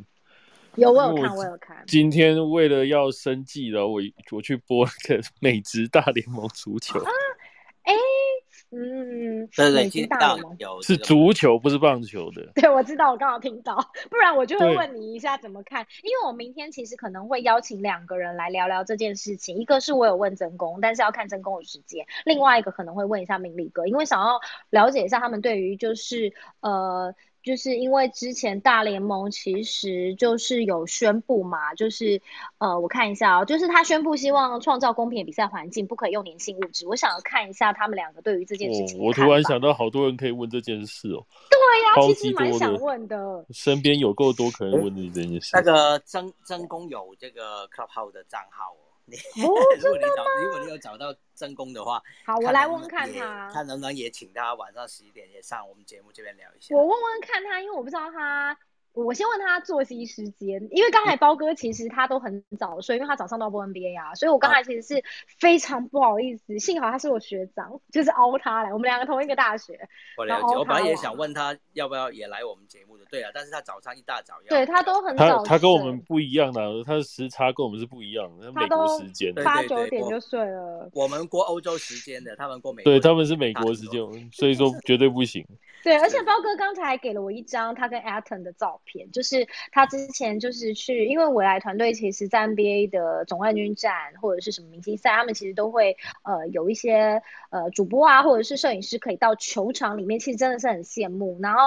[0.76, 1.82] 有我有看，我有看。
[1.88, 7.10] 今天为了要生计了我我去播那个 美职大联盟足球啊。
[7.84, 7.94] 哎。
[8.72, 12.52] 嗯，对对，听到有是足球，不是棒球的。
[12.56, 13.76] 对，我知道，我刚好听到，
[14.10, 15.86] 不然我就会问你一下怎么看。
[16.04, 27.16] 因为我明天其实可能会邀请两个人来聊聊这件事情，一个是我有问真宫，但是要看真宫的时间；另外一个可能会问一下明理哥，因为想要了解一下他们对于就是呃。
[27.48, 32.22] 就是因为之前大联盟其实就是有宣布嘛，就是
[32.58, 36.86] 呃，我看一下哦，就是他宣布希望创造公平的比赛环境，不可以用粘性物质。
[36.86, 39.00] 我想要看一下他们两个对于这件事情。
[39.00, 41.26] 我突然想到，好多人可以问这件事哦。
[41.50, 41.58] 对
[42.04, 43.46] 呀，其实蛮想问的。
[43.52, 45.52] 身边有够多可能问你这件事。
[45.54, 48.87] 那个曾曾公有这个 Clubhouse 的账号哦。
[49.40, 49.48] 哦，
[49.82, 50.24] 真的吗？
[50.44, 56.76] 如果你有找到真功的话，好，我来问问看他，看能不能也请他晚上十一点也上我们节目这边聊一下。
[56.76, 58.58] 我问问看他，因为我不知道他。
[59.06, 65.04] 我先问他作息时间，因为刚才包哥其实他都很早睡，因为他早上都要播 NBA 啊，所以我刚才其实是
[65.40, 66.58] 非常不好意思。
[66.58, 69.80] 幸好他是我学长，就是凹他来，我们两个同一个大学。
[70.18, 74.50] 我了解，我本来也想问他要不要也来我们节目的，对啊，但是他早上一大早要。
[74.50, 75.44] 对他都很早。
[75.44, 80.90] 他他跟我们不一样的，他的时差跟我们是不一样的，美国时间八九点就睡了。
[80.94, 82.82] 我们过欧洲时间的，他们过美。
[82.84, 85.46] 对，他们是美国时间，所以说绝对不行。
[85.84, 101.38] 对，而且包哥刚才还给了我一张他跟 Aton 的照片，就是他之前就是去，因为未来团队其实，在 NBA 的总冠军战或者是什么明星赛，他们其实都会呃有一些呃主播啊或者是摄影师可以到球场里面，其实真的是很羡慕。
[101.42, 101.60] 然后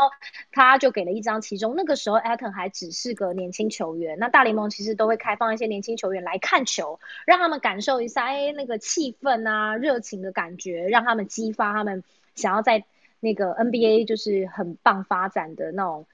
[0.53, 12.03] 他就给了一张，其中那个时候 Aton 还只是个年轻球员，那大联盟其实都会开放一些年轻球员来看球，让他们感受一下哎那个气氛啊热情的感觉，让他们激发他们
[12.35, 12.85] 想要在。
[13.23, 16.07] 那个 NBA 就是很棒发展的那种，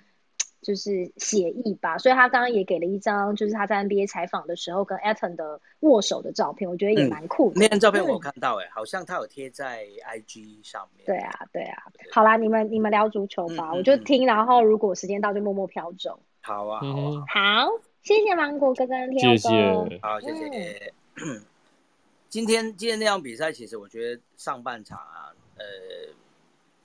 [0.66, 7.60] 就是写意吧，所以他刚刚也给了一张，就是他在 NBA 采访的时候跟 Aton 的握手的照片，我觉得也蛮酷的。
[7.60, 11.06] 那张照片我看到，哎，好像他有贴在 IG 上面。
[11.06, 11.84] 对啊，对啊。
[12.10, 16.18] 好啦，你们你们聊足球吧，我就听，然后如果时间到就默默飘走。
[16.40, 17.24] 好啊，好啊。
[17.28, 17.68] 好，
[18.02, 20.00] 谢谢芒果哥哥天谢谢。
[20.02, 20.92] 好，谢谢。
[22.28, 25.30] 今天今天那场比赛，其实我觉得上半场啊。
[25.58, 25.64] 呃，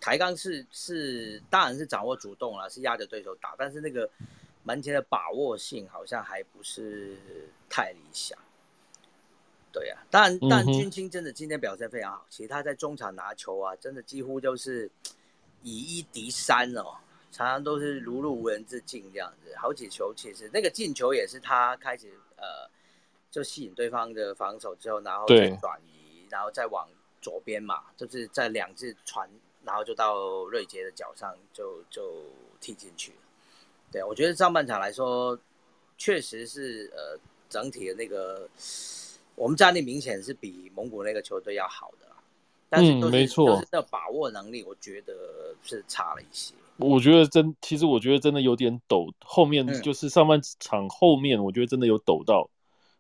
[0.02, 4.10] 台钢是是当然是掌握主动了，是压着对手打，但是那个
[4.64, 7.16] 门前的把握性好像还不是
[7.70, 8.38] 太理想。
[9.72, 14.92] 对呀，当然，但军青真的今天表现非常好，其实他在中场拿球啊，真的几乎就是
[15.64, 16.98] 以一敌三哦，
[17.32, 22.70] 常常都是如入无人之境这样子，好几球其实那个进球也是他开始呃，
[23.30, 26.90] 就吸引对方的防守之后，然后再转移，然后再往
[27.22, 29.30] 左边嘛，就是在两次传，
[29.64, 32.24] 然后就到瑞杰的脚上就就
[32.60, 33.18] 踢进去了。
[33.92, 35.38] 对，我觉得上半场来说，
[35.98, 37.20] 确实是呃
[37.50, 38.50] 整体的那个。
[39.36, 42.06] 我们战力明显是比蒙古那个球队要好的，
[42.70, 46.54] 但是没错，就是那把握能力，我觉得是差了一些。
[46.78, 52.50] 我觉得真，其实我觉得真的有点抖，后面就是上半场后面，我觉得真的有抖到。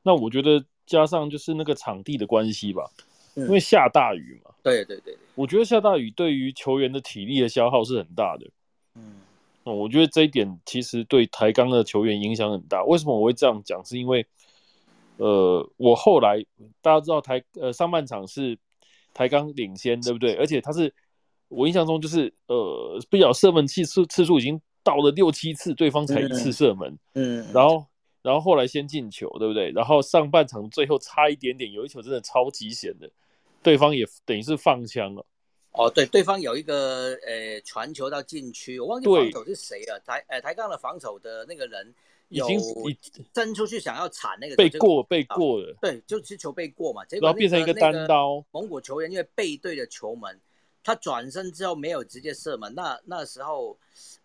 [0.01, 2.89] 那我觉得加上就是那个场地的关系吧，
[3.35, 4.51] 因为下大雨嘛。
[4.63, 8.47] 对对对，我觉得下大雨对于球员的体力的消耗是很大的。
[8.95, 9.21] 嗯，
[9.63, 12.83] 哦，我觉得这一点其实对台钢的球员影响很大。
[12.83, 13.83] 为什么我会这样讲？
[13.85, 14.25] 是因为。
[15.17, 16.43] 呃，我后来
[16.81, 18.57] 大家知道台呃上半场是
[19.13, 20.33] 台钢领先，对不对？
[20.33, 20.91] 而且他是
[21.47, 27.85] 我印象中就是呃，不晓射门次数次数已经到了六七次，对方才一次射门，嗯，然后
[28.21, 29.71] 然后后来先进球，对不对？
[29.71, 33.09] 然后上半场最后差一点点，有一球真的超级险的，
[33.63, 35.25] 对方也等于是放枪了。
[35.71, 41.93] 哦，对，对方有一个呃传球到禁区，我忘记防守是谁了，抬呃抬杠的防守的那个人。
[42.33, 42.97] 已经已
[43.35, 48.41] 伸出去想要铲那个被过被过了，对，就是球被过嘛，结果变成一个单刀。
[48.51, 50.39] 蒙古球员因为背对着球门，
[50.83, 53.77] 他转身之后没有直接射门，那那时候，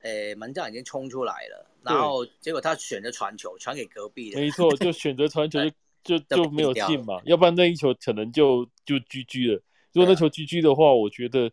[0.02, 5.58] 诶门将已经冲出来了，然后结果他选择传球，传给隔壁的，没错，就选择传球
[6.02, 9.62] 就 就就没有进嘛，要不然那一球可能就就 GG 了。
[9.92, 11.50] 如果那球 GG 的话，我觉得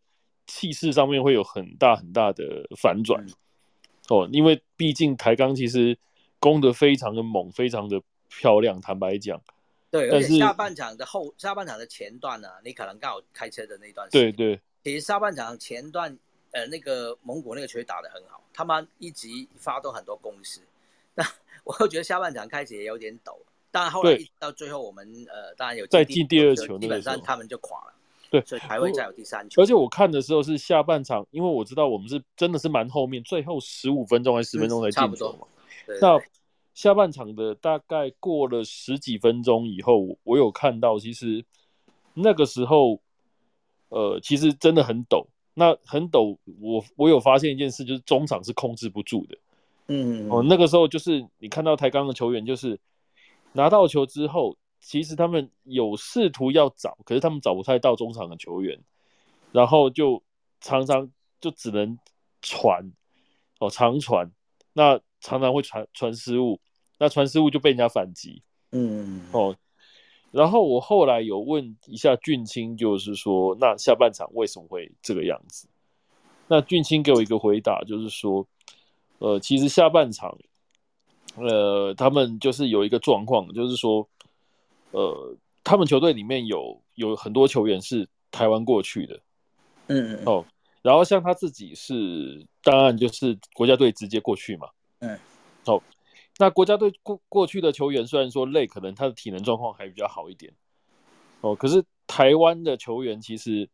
[0.47, 3.25] 气势上面会有很大很大的反转。
[4.09, 5.97] 哦，因为毕竟台钢其实。
[6.43, 8.81] 攻得非常的猛，非常的漂亮。
[8.81, 9.41] 坦白讲，
[9.89, 14.29] 对，而且下半场的后，下半场的前段呢，你可能刚好开车的那段时间。
[14.33, 16.17] 对对，其实下半场前段，
[16.51, 20.59] 呃，那个蒙古那个球打得很好，他们一直发动很多攻势。
[21.15, 21.23] 那
[21.63, 23.39] 我又觉得下半场开始也有点抖，
[23.71, 27.93] 但后来一直到最后，我们呃，当然有再进第二球，基本上他们就垮了。
[28.29, 29.61] 对，所以还会再有第三球。
[29.61, 35.47] 而且我看的时候是下半场，因为我知道我们是真的是蛮后面，最后十五分钟还是十分钟才进球嘛。
[36.01, 36.19] 那
[36.73, 41.45] 下半场的大概过了十几分钟以后，我有看到，其实
[42.15, 42.99] 那个时候，
[43.93, 45.25] 呃，其实真的很陡。
[45.53, 49.37] 那很陡，我我有发现一件事，就是中场是控制不住的。
[49.87, 52.79] 嗯，哦，那个时候就是你看到台钢的球员，就是
[53.51, 58.79] 拿到球之后，其实他们有试图要找，可是他们找不太到中场的球员，
[59.51, 60.23] 然后就
[60.59, 61.99] 常常就只能
[62.41, 62.91] 传，
[63.59, 64.31] 哦，长传。
[64.73, 66.59] 那常常会传传失误，
[66.97, 69.55] 那传失误就被人家反击，嗯哦，
[70.33, 75.67] 然后我后来有问一下俊清，就是说那下半场为什么会这个样子？
[76.47, 78.45] 那俊清给我一个回答，就是说，
[79.19, 80.35] 呃，其实下半场，
[81.35, 84.07] 呃，他们就是有一个状况，就是说，
[84.89, 89.19] 呃，他们球队里面有有很多球员是台湾过去的，
[89.87, 90.45] 嗯嗯哦，
[90.81, 94.67] 然后像他自己是，当然就是国家队直接过去嘛。
[94.99, 95.17] 嗯，
[95.63, 95.81] 好，
[96.37, 100.51] 那国家队过过去的球员虽然说累，可能他的体能状况还比较好一点，
[101.41, 103.69] 哦，可是台湾的球员其实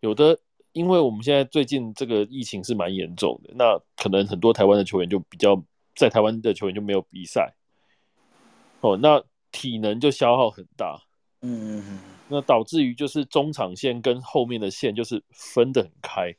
[0.00, 0.36] 有的，
[0.72, 5.62] 因为我们现在最近这个疫情是蛮严重的，那可能很多台湾的球员就比较
[5.94, 7.54] 在台湾的球员就没有比赛，
[8.80, 11.00] 哦，那体能就消耗很大，
[11.42, 16.34] 嗯嗯嗯，那导致于就是中场线跟后面的线就是分得很开，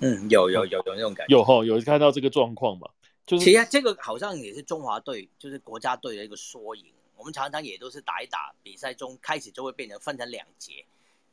[0.00, 2.88] 嗯，有有有有那种感觉，有哈，有看到这个状况嘛？
[3.26, 6.84] 其实这个好像也是中华队，就是国家队的一个缩影。
[7.16, 10.84] 我们常常也都是打一打，比赛中开始就会变成分成两节，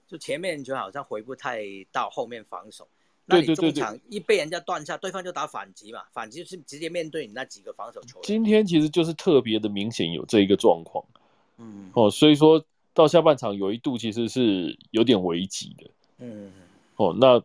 [0.08, 2.88] 就前面就好像回不太到后面防守。
[3.26, 8.24] 那你中场一被人家断下，对方就打反击嘛，反击是直接面对你那几个防守球员。
[8.24, 11.06] 今天其实就是特别的明显有这一个状况，
[11.58, 16.52] 嗯哦，所以说到下半场有一度其实是有点危急的，嗯
[16.96, 17.42] 哦，那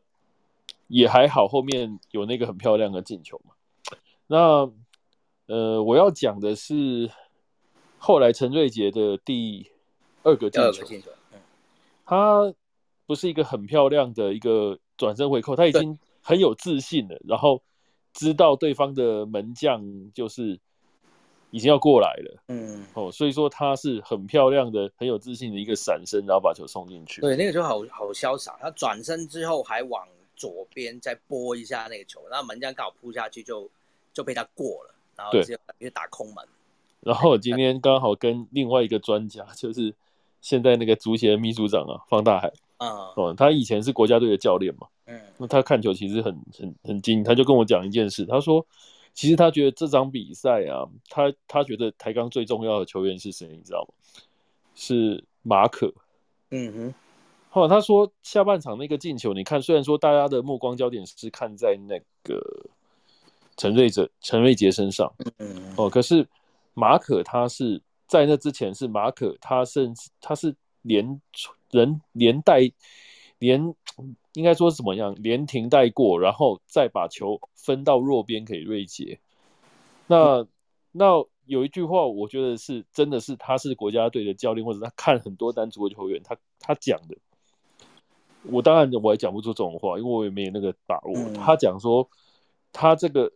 [0.87, 3.55] 也还好，后面有那个很漂亮的进球嘛。
[4.31, 4.71] 那，
[5.47, 7.11] 呃，我要讲的是
[7.99, 9.67] 后来陈瑞杰的第
[10.23, 10.87] 二个进球，
[12.05, 12.53] 他
[13.07, 17.63] 不是一个很漂亮的一个转身回扣，他已经很有自信了，然后
[18.13, 20.61] 知道对方的门将就是
[21.51, 27.23] 已经要过来了，嗯，哦，所以说他是很漂亮的、很有自信的一个闪身，然后把球送进去。
[27.23, 30.07] 对，那个时候好好潇洒，他转身之后还往
[30.37, 33.71] 左边再拨一下那个球，然后门将刚好扑下去就
[34.19, 36.45] 就被他过了，然后直接打空门。
[37.01, 39.95] 然后我今天刚好跟另外一个专家，就是
[40.41, 48.67] 现在那个足协秘书长啊，方大海，嗯，哦，他以前是国家队的教练嘛，嗯，那他看球其实很很很精，他就跟我讲一件事，他说。
[49.15, 53.49] 其实他觉得这场比赛啊，他他觉得台钢最重要的球员是谁？
[53.49, 54.23] 你知道吗？
[54.77, 55.93] 是马可。
[56.51, 56.95] 嗯哼。
[57.51, 62.41] 后来他说下半场那个进球，你看，虽然说大家的目光焦点是看在那个
[63.59, 66.27] 陈瑞哲、陈瑞杰身上，嗯哦，可是
[66.73, 71.21] 马可他是在那之前是马可，他甚至他是连
[71.71, 72.61] 人连带
[73.39, 73.75] 连。
[74.35, 75.13] 应该说怎么样？
[75.17, 79.19] 连停带过，然后再把球分到弱边给瑞杰。
[80.07, 80.47] 那
[80.93, 87.17] 那有一句话，我觉得是真的是他是国家队的教练，或者他看很多单足球员，他他讲的。
[88.45, 91.33] 我当然我也讲不出这种话，因为我也没有那个把握。
[91.35, 92.09] 他讲说，
[92.73, 93.33] 他这个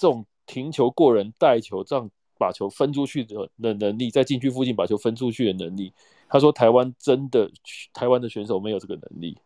[0.00, 5.92] 这种停球过人带球，这样把球分出去的的能力，在禁区附近把球分出去的能力，
[6.26, 7.50] 他说台湾真的
[7.92, 9.36] 台湾的选手没有这个能力。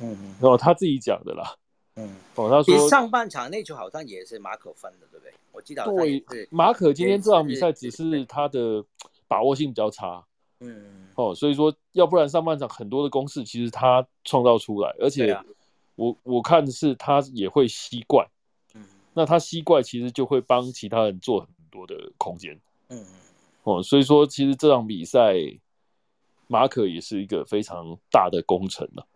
[0.00, 1.56] 嗯，哦，他自己讲的啦。
[1.96, 5.32] 嗯，哦，他说上半场那球好像也是马可分的，对不对？
[5.52, 5.82] 我记得
[6.28, 8.84] 对，马可今天这场比赛只是他的
[9.26, 10.22] 把握性比较差。
[10.60, 15.34] 嗯，哦，所以说要不然上半场很多的攻势其实他创造出来，而且
[15.94, 18.28] 我我看的是他也会吸怪。
[19.14, 22.60] 嗯，那他吸怪其实就会帮其他人做很多的空间。
[22.88, 23.04] 嗯，
[23.62, 25.34] 哦，所以说其实这场比赛
[26.46, 29.06] 马可也是一个非常大的工程了。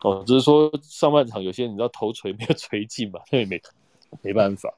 [0.00, 3.60] 哦，只是说上半场有些你知道头锤没有锤进嘛，那也没
[4.22, 4.72] 没办法。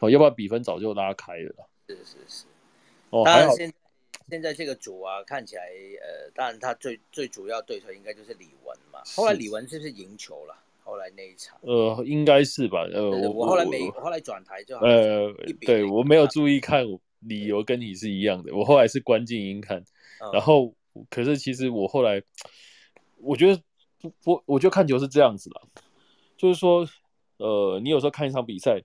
[0.00, 1.68] 哦，要不然比分早就拉开了。
[1.88, 2.44] 是是是。
[3.10, 3.70] 哦，当然现
[4.30, 5.62] 现在这个组啊，看起来
[6.00, 9.02] 呃，当然他最最主要对手应该就是李文嘛。
[9.16, 10.56] 后来李文是不是赢球了？
[10.90, 11.58] 后来那一场。
[11.62, 12.82] 呃，应该是吧。
[12.92, 16.84] 呃，我我后来没，我后来转台就呃，对我没有注意看，
[17.20, 18.54] 理由跟你是一样的。
[18.54, 19.84] 我后来是关静音看，
[20.32, 20.74] 然后
[21.08, 22.22] 可是其实我后来
[23.18, 23.62] 我觉得。
[24.02, 25.60] 不不，我觉得看球是这样子的，
[26.34, 26.88] 就是说，
[27.36, 28.82] 呃，你有时候看一场比赛，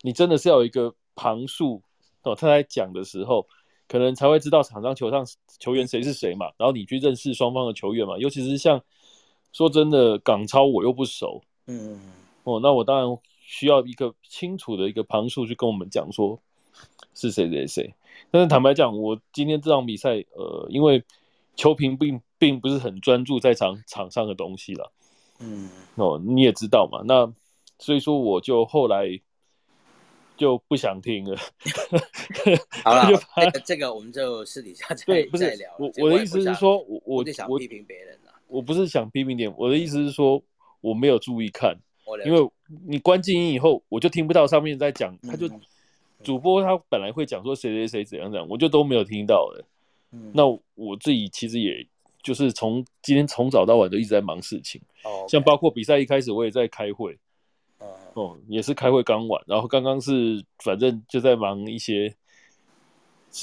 [0.00, 1.82] 你真的是要有一个旁述
[2.22, 3.46] 哦，他在讲的时候，
[3.86, 5.26] 可能才会知道场上球上
[5.58, 8.82] 球员谁是谁嘛，然后你去认识双方的球员嘛，尤其是像
[9.56, 11.98] 说真的港超我又不熟，嗯，
[12.44, 16.38] 哦，那我当然需要一个清楚的一个旁述去跟我们讲说
[17.14, 17.94] 是谁谁谁，
[18.30, 21.02] 但是坦白讲，我今天这场比赛，呃，因为
[21.54, 24.92] 球评并并不是很专注在场场上的东西了，
[25.38, 27.32] 嗯，哦，你也知道嘛，那
[27.78, 29.18] 所以说我就后来
[30.36, 31.38] 就不想听了。
[32.84, 35.74] 好了，这个这个我们就私底下再再聊。
[35.78, 38.25] 我我的意思是说，我我想批评别人了。
[38.48, 40.42] 我不是想批评点，我的意思是说
[40.80, 41.76] 我没有注意看，
[42.24, 42.50] 因为
[42.86, 45.48] 你关静音以后，我就听不到上面在讲，他就
[46.22, 49.64] 主播他本来会讲说谁谁谁怎样怎样，我就都没有听到的。
[50.32, 51.86] 那我自己其实也
[52.22, 57.18] 就是从今天从早到晚都一直在忙事情，哦，像包括比赛一开始我也在开会，
[58.14, 62.14] 哦，也是开会刚完，然后刚刚是反正就在忙一些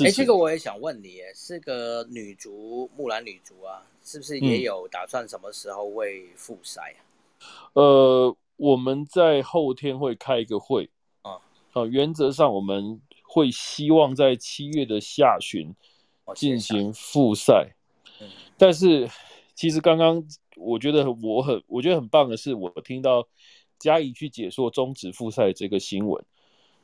[0.02, 7.00] 哎，这个我也想问你，是个女足木兰女足啊，是不是也有打算什么时候会复赛啊？
[7.74, 10.90] 呃，我们在后天会开一个会
[11.22, 11.40] 啊，
[11.74, 15.74] 啊，原则上我们会希望在七月的下旬。
[16.36, 17.76] 进行复赛，
[18.58, 19.10] 但是
[19.56, 20.26] 其实刚刚
[20.56, 23.28] 我觉得我很我觉得很棒的是，我听到
[23.78, 26.24] 嘉怡去解说终止复赛这个新闻，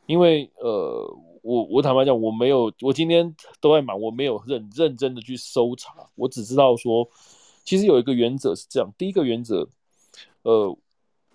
[0.07, 1.10] 因为呃，
[1.41, 7.09] 我我坦白讲，我没有，我今天都在忙，我没有认认真的去搜查，我只知道说，
[7.63, 9.67] 其实有一个原则是这样，第一个原则，
[10.43, 10.77] 呃，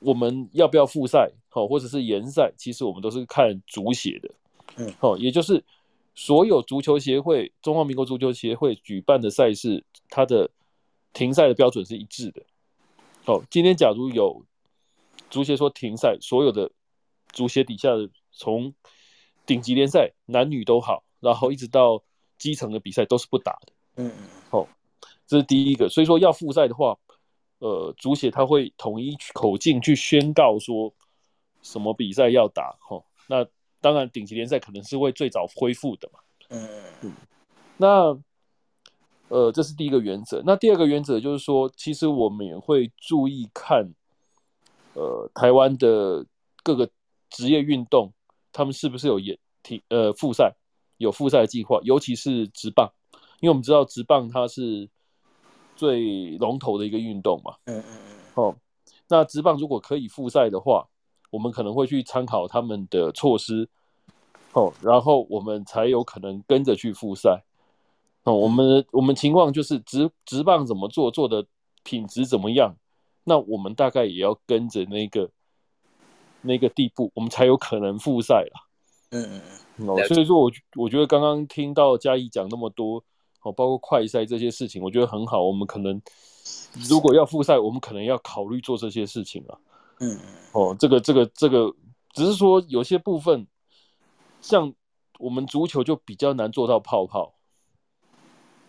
[0.00, 4.30] 我们要不要复赛，好，或者是延赛，其实我们都是看足协的，
[4.76, 5.64] 嗯，好，也就是。
[6.16, 10.48] 所有足球协会、中华民国足球协会举办的赛事，它的
[11.12, 12.40] 停赛的标准是一致的。
[13.24, 14.40] 好，今天假如有
[15.28, 16.70] 足协说停赛，所有的
[17.32, 18.72] 足协底下的从
[19.46, 22.02] 顶级联赛男女都好，然后一直到
[22.38, 23.72] 基层的比赛都是不打的。
[23.96, 24.28] 嗯嗯。
[24.50, 24.68] 好，
[25.26, 25.88] 这是第一个。
[25.88, 26.96] 所以说要复赛的话，
[27.58, 30.92] 呃，足协他会统一口径去宣告说
[31.62, 32.76] 什么比赛要打。
[32.80, 33.46] 哈，那。
[33.80, 36.18] 当然，顶级联赛可能是会最早恢复的嘛。
[36.48, 36.66] 嗯
[37.02, 37.12] 嗯。
[37.76, 38.18] 那，
[39.28, 40.42] 呃，这是第一个原则。
[40.46, 43.92] 那第二个原则就是说，其实我们也会注意看，
[44.94, 46.24] 呃，台湾的
[46.62, 46.88] 各个
[47.28, 48.10] 职业运动，
[48.54, 50.54] 他们是不是有也体呃复赛，
[50.96, 52.90] 有复赛计划，尤其是直棒，
[53.40, 54.88] 因为我们知道直棒它是
[55.74, 57.56] 最龙头的一个运动嘛。
[57.64, 58.16] 嗯嗯嗯。
[58.36, 58.56] 哦，
[59.08, 60.88] 那直棒如果可以复赛的话，
[61.30, 63.68] 我们可能会去参考他们的措施。
[64.52, 67.42] 哦，然后我们才有可能跟着去复赛。
[68.22, 71.44] 哦，我们我们情况就是直直棒怎么做，做的
[71.82, 72.76] 品质怎么样，
[73.24, 75.28] 那我们大概也要跟着那个
[76.44, 78.68] 那个地步，我们才有可能复赛了。
[79.10, 79.42] 嗯嗯
[79.78, 79.88] 嗯。
[79.88, 83.02] 哦，所以说我我觉得刚刚听到嘉义讲那么多，
[83.42, 85.42] 哦，包括快赛这些事情，我觉得很好。
[85.42, 86.00] 我们可能
[86.88, 89.58] 如果要复赛，我们可能要考虑做这些事情了。
[89.98, 90.20] 嗯嗯。
[90.52, 91.74] 哦，这个这个这个，
[92.12, 93.46] 只是说有些部分。
[94.40, 94.74] 像
[95.18, 97.32] 我们足球就比较难做到泡泡，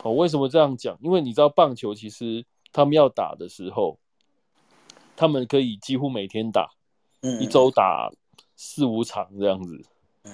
[0.03, 0.97] 哦，为什么这样讲？
[1.01, 3.99] 因为你知道棒球其实他们要打的时候，
[5.17, 6.69] 他们可以几乎每天打，
[7.25, 8.11] 嗯，一周打
[8.55, 9.81] 四五场这样子，
[10.23, 10.31] 嗯，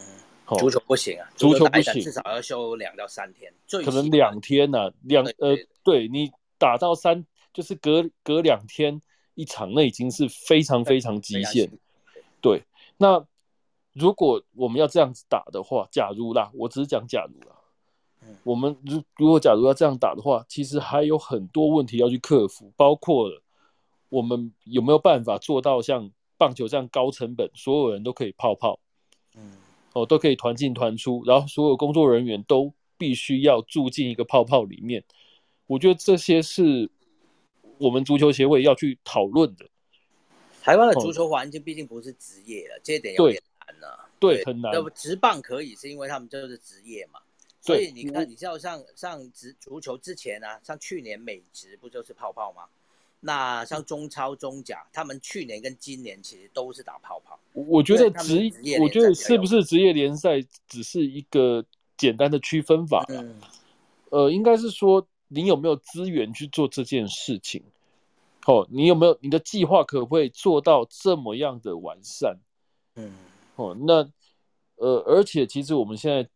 [0.60, 9.02] 足球不行啊，足球不行，至少要休两到三天，可能两天呢，两呃，对你打到三就是隔隔两天
[9.36, 11.72] 一场，那已经是非常非常极限，
[12.42, 12.64] 对，
[12.98, 13.26] 那。
[13.94, 17.58] 如果我们要这样子打的话，假如啦，我只是讲假如啦，
[18.46, 23.44] 我们如如果假如要这样打的话，其实还有很多问题要去克服，包括了
[24.08, 26.10] 我们有没有办法做到像
[26.42, 28.80] 棒球这样高成本，所有人都可以泡泡，
[29.36, 29.58] 嗯，
[29.94, 35.04] 哦，都可以团进团出，然后所有工作人员都必须要住进一个泡泡里面，
[35.68, 36.90] 我觉得这些是
[37.78, 39.70] 我们足球协会要去讨论的。
[40.64, 43.40] 台湾的足球环境毕竟不是职业了，这一点有点。
[44.20, 44.74] 对，很难。
[44.74, 47.20] 要不直棒可以，是因为他们就是职业嘛。
[47.60, 52.66] 所以你看，你知道像像职足球之前啊，像去年美职不就是泡泡吗？
[53.22, 57.40] 那像中超、中甲，他们去年跟今年其实都是打泡泡。
[57.54, 58.52] 我觉得职，
[58.82, 61.64] 我觉得是不是职业联赛只是一个
[61.98, 63.36] 简单的区分法嗯、
[64.10, 67.64] 呃，应该是说你有没有资源去做这件事情？
[68.48, 72.40] 哦，你有没有你的计划可不可以做到这么样的完善？
[72.96, 73.14] 嗯。
[73.56, 74.10] 哦，那
[74.78, 76.28] 呃，而且其实我们现在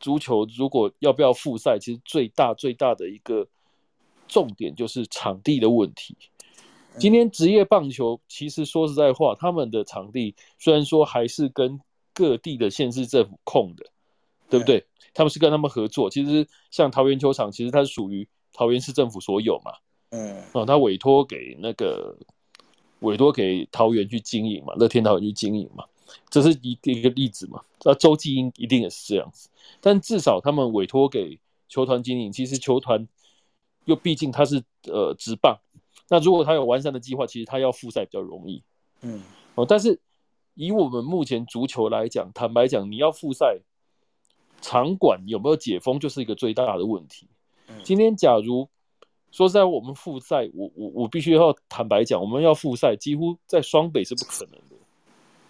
[0.00, 3.46] 足球如果要不要复赛，其实最大最大的一个
[4.34, 6.16] 重点就是场地的问题。
[6.98, 11.80] 今天职业棒球其实说实在话，他们的场地虽然说还是跟
[12.12, 13.86] 各地的县市政府控的，
[14.50, 14.84] 对不对？
[15.14, 16.10] 他们是跟他们合作。
[16.10, 19.72] 其实像桃园球场，其实它是属于桃园市政府所有嘛。
[20.10, 20.42] 嗯。
[20.52, 22.16] 哦，他委托给那个
[22.98, 25.84] 委托给桃园去经营嘛，乐天桃园去经营嘛。
[26.28, 27.62] 这是一一个例子嘛？
[27.84, 29.48] 那周继英一定也是这样子，
[29.80, 33.08] 但至少他们委托给球团经营，其实球团
[33.84, 35.58] 又毕竟他是呃直棒，
[36.08, 38.62] 那如果他有完善的计划，其实他要复赛比较容易。
[39.02, 39.22] 嗯，
[39.54, 40.00] 哦，但是
[40.54, 43.58] 以我们目前足球来讲，坦白讲，你要复赛，
[44.60, 47.28] 场馆有没有解封就是一个最大的问题。
[47.82, 48.68] 今天假如
[49.30, 54.76] 说在我们复赛，我我我必须要坦白讲，我们要复赛，几乎在双北是不可能的。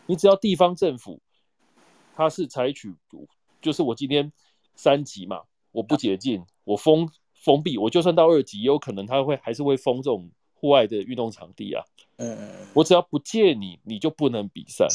[0.07, 1.21] 你只要地方政府，
[2.15, 2.95] 他是采取，
[3.61, 4.33] 就是我今天
[4.75, 7.09] 三级嘛，我不解禁，我封
[7.45, 11.85] 封闭，我就算到二级，也有可能他会还是会封这种户外的运动场地啊。
[12.17, 12.37] 嗯。
[12.73, 14.89] 我只要不借你，你就不能比赛。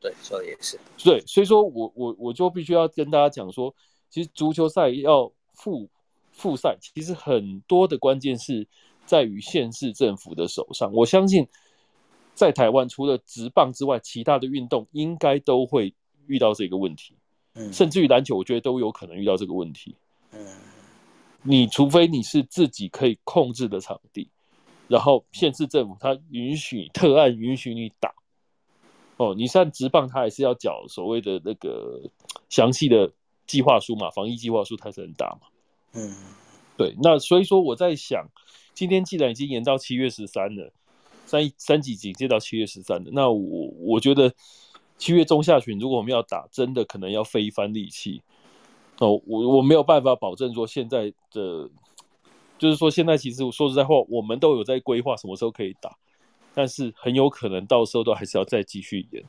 [0.00, 0.78] 对，说的也是。
[1.02, 3.74] 对，所以说我我我就必须要跟大家讲说，
[4.08, 5.88] 其实足球赛要复
[6.30, 8.66] 复赛，其实很多的关键是
[9.04, 10.92] 在于县市政府的手上。
[10.92, 11.48] 我相信。
[12.34, 15.94] 在台湾，除了直棒之外，其他的运动应该都会
[16.26, 17.14] 遇到这个问题。
[17.52, 19.94] 嗯，甚至于篮球，我觉得都有可能遇到这个问题。
[20.30, 20.46] 嗯，
[21.42, 24.28] 你除非你是自己可以控制的场地，
[24.88, 28.14] 然后县市政府它允许特案允许你打。
[29.16, 32.00] 哦，你像直棒，它还是要缴所谓的那个
[32.48, 33.12] 详细的
[33.46, 35.40] 计划书嘛，防疫计划书，它才能打嘛。
[35.92, 36.14] 嗯，
[36.76, 36.94] 对。
[37.02, 38.26] 那所以说，我在想，
[38.74, 40.72] 今天既然已经延到七月十三了。
[41.24, 44.34] 三三级警戒到七月十三了，那我我觉得
[44.98, 48.20] 七月中下旬，如果我们要打，真的可能要费一番力气
[49.04, 49.20] 哦。
[49.26, 51.68] 我我没有办法保证说现在的，
[52.58, 55.96] 就是说现在其实说实在话，我们都有在规划什么时候可以打，
[56.54, 59.24] 但是很有可能到时候都还是要再继续演，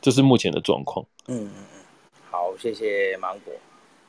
[0.00, 1.04] 这是目前的状况。
[1.26, 1.82] 嗯嗯嗯，
[2.30, 3.52] 好，谢谢芒果，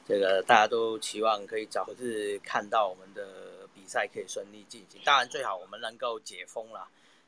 [0.07, 6.87] 这个大家都期望可以早日看到我们的比赛可以顺利进行，当然最好我们能够解封了。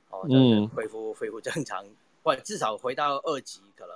[0.09, 1.85] 哦，就是，恢复恢复正常，
[2.21, 3.95] 或至少回到二级，可能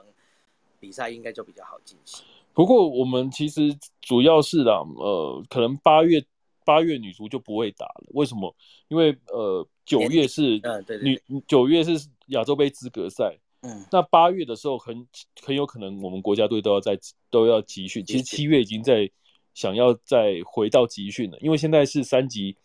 [0.80, 2.26] 比赛应该就比较好进行。
[2.56, 6.26] 不过我们其实主要是啦，呃，可能八月
[6.66, 8.06] 八月女足就不会打了。
[8.14, 8.56] 为什么？
[8.88, 10.62] 因为呃九月是
[11.04, 15.06] 女九月是亚洲杯资格赛，嗯，那八月的时候很
[15.44, 16.98] 很有可能我们国家队都要在
[17.30, 19.10] 都要集训，其实七月已经在
[19.54, 22.56] 想要再回到集训了，因为现在是三级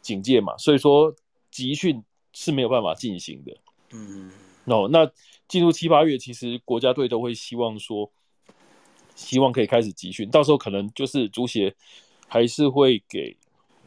[0.00, 1.14] 警戒嘛，所以说
[1.50, 3.56] 集训是没有办法进行的。
[3.92, 4.30] 嗯，
[4.64, 5.10] 哦，那
[5.46, 8.10] 进入七八月，其实国家队都会希望说，
[9.16, 11.74] 希望可以开始集训，到时候可能就是足协
[12.28, 13.36] 还是会给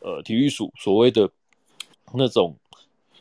[0.01, 1.30] 呃体育署所谓的
[2.13, 2.53] 那种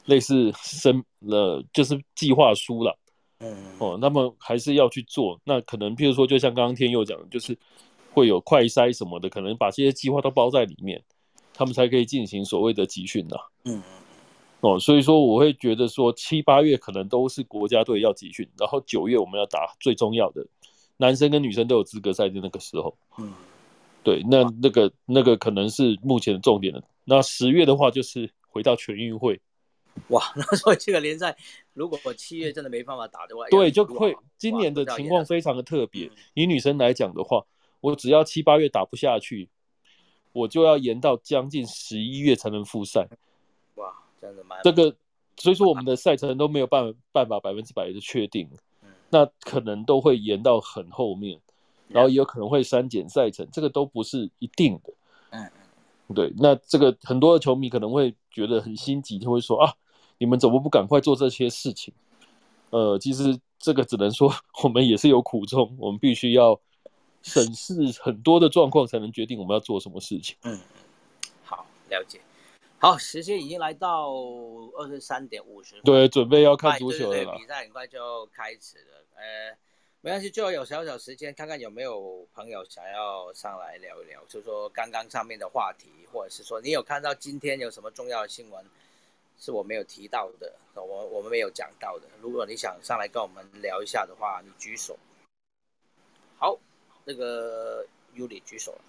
[0.06, 2.98] 类似生了就是计划书了。
[3.40, 5.40] 嗯，哦，那么还是要去做。
[5.44, 7.56] 那可能譬如说，就像刚刚天佑讲的，就是
[8.12, 11.00] 会有快筛什么的，可能把这些计划都包在里面，
[11.54, 13.36] 他们才可以进行所谓的集训呐。
[13.64, 13.80] 嗯。
[14.61, 20.44] 哦，所以说我会觉得说七八月可能都是国家队要集训，然后九月我们要打最重要的，
[20.99, 22.94] 男生跟女生都有资格赛的那个时候。
[23.16, 23.32] 嗯，
[24.05, 26.82] 对，那那个那个可能是目前的重点了。
[27.05, 29.40] 那十月的话就是回到全运会。
[30.09, 31.36] 哇， 那所以这个联赛
[31.72, 36.11] 如果我七月真的没办法打的话，对，就会今年的情况非常的特别。
[36.34, 37.44] 以女生来讲的话，
[37.80, 39.49] 我只要七八月打不下去，
[40.32, 43.09] 我就要延到将近十一月才能复赛。
[44.62, 44.94] 这个，
[45.36, 48.49] 所以说我们的赛程都没有办办法百分之百的确定，
[49.11, 51.40] 那可能都会延到很后面，
[51.88, 54.92] 然后也有可能会删减赛程，这个都不是一定的。
[55.30, 55.50] 嗯
[56.09, 59.74] 嗯对，那这个很多的球迷可能会觉得很心急，就会说啊，
[60.18, 61.92] 你们怎么不赶快做这些事情？
[62.70, 64.32] 呃，其实这个只能说
[64.62, 66.59] 我们也是有苦衷，我们必须要
[67.22, 70.36] 审视很多的状况，才能决定我们要做什么事情。
[70.42, 70.59] 嗯，
[71.44, 72.20] 好，了解。
[72.81, 74.12] 好，时间已经来到
[74.76, 77.37] 二十三点五十分，对，准备要看足球了。
[77.37, 79.57] 比赛很快就开始了，呃，
[80.01, 88.64] 没关系，最后有小小时间，看看有没有朋友想要上来聊一聊，就说刚刚上面的话题，或者是说你有看到今天有什么重要的新闻
[89.41, 92.05] 是我没有提到的，我我们没有讲到的。
[92.20, 94.97] 如果你想上来跟我们聊一下的话，你举手。
[96.39, 96.57] 好，
[97.05, 98.81] 那个尤里举手了。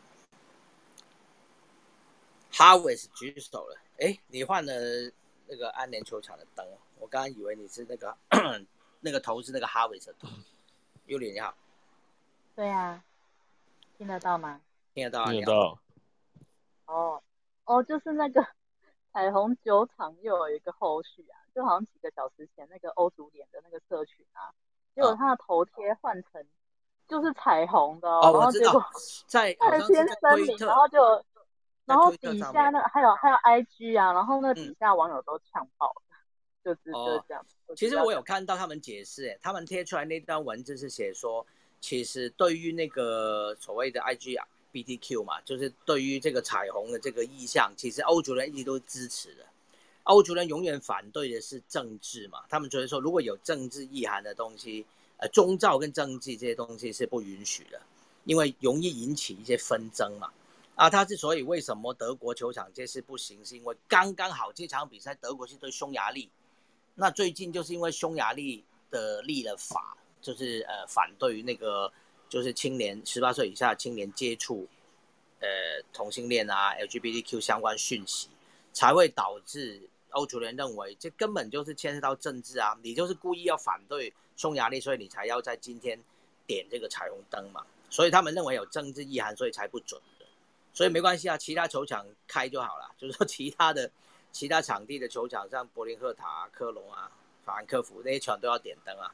[2.59, 4.73] 哈维斯举手了，哎，你换了
[5.47, 6.67] 那个安联球场的灯，
[6.99, 8.13] 我刚刚以为你是那个
[8.99, 10.27] 那个头是那个哈维斯头。
[11.05, 11.55] 尤里你好，
[12.57, 13.01] 对呀，
[13.97, 14.59] 听得到吗？
[14.93, 15.79] 听得到，听得到。
[16.87, 17.23] 哦
[17.63, 18.45] 哦，就是那个
[19.13, 24.51] 彩虹酒厂又有一个后续啊，就好像几个小时前那个欧足联的那个社群啊，
[24.93, 26.45] 结果他的头贴换成
[27.07, 28.83] 就是彩虹的，然后结果
[29.27, 31.23] 在在先声明，然后就。
[31.89, 36.01] 然后底下那还有还有 I G 啊，然后那底下网友都呛爆了，
[36.63, 37.43] 就是就这样。
[37.75, 41.45] 其实我有看到他们解释，哎，他们贴出来那段文字是写说，
[41.81, 49.45] 其实对于那个所谓的 I G 啊 B T Q 嘛，就是对于这个彩虹的这个意向，其实欧洲人一直都支持的。
[50.03, 54.85] 欧洲人永远反对的是政治嘛，他们觉得说如果有政治意涵的东西，
[55.17, 57.81] 呃，宗教跟政治这些东西是不允许的，
[58.25, 60.31] 因为容易引起一些纷争嘛。
[60.79, 66.29] 啊，他之所以为什么德国球场这次不行，是因为刚刚好这场比赛德国是对匈牙利，
[66.95, 71.91] 那最近就是因为匈牙利的立了法，就是呃反对于那个
[72.29, 74.65] 就是青年十八岁以下青年接触
[75.41, 75.47] 呃
[75.91, 78.29] 同性恋啊 LGBTQ 相关讯息，
[78.71, 85.99] 才会导致欧足联认为这根本就是牵涉到政治啊，你就是故意要反对匈牙利，所以你才要在今天
[86.47, 89.99] 点这个彩虹灯嘛，所以他们认为有政治意涵，所以才不准。
[90.79, 92.89] 所以没关系啊，其他球场开就好了。
[92.97, 93.91] 就是说，其他的
[94.31, 97.11] 其他场地的球场，像柏林赫塔、科隆啊、
[97.43, 99.13] 法兰克福那些场都要点灯啊。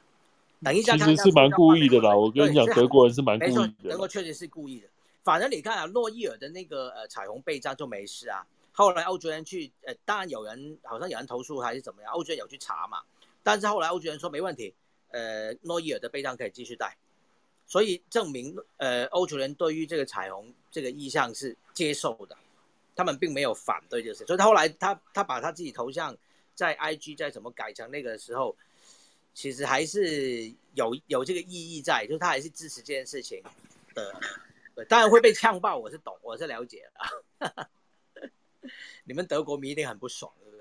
[0.62, 2.14] 等一下，其实是蛮故意的啦。
[2.14, 3.90] 我跟你讲，德国人是蛮故意的。
[3.90, 4.86] 德国确实是故意的。
[5.24, 8.46] 反正你看啊，诺伊尔的那个呃彩虹背章就没事啊。
[8.70, 13.02] 后来欧洲人去呃，当然有人好像有人投诉还是怎么样，欧洲人有去查嘛。
[13.42, 14.72] 但是后来欧洲人说没问题，
[15.08, 16.96] 呃，诺伊尔的背章可以继续带。
[17.66, 22.36] 所以证明，呃，欧洲人对于这个彩虹这个意向是接受的，
[22.94, 24.24] 他们并没有反对这个事。
[24.24, 26.16] 所以他后来他他把他自己头像
[26.54, 28.56] 在 IG 在怎么改成那个时候，
[29.34, 33.42] 其实还是有有这个意义在，就是他还是支持这件事情
[33.94, 34.14] 的。
[34.88, 36.88] 当然会被呛爆，我是懂，我是了解
[37.40, 37.68] 的。
[39.04, 40.56] 你们德国迷一定很不爽，对不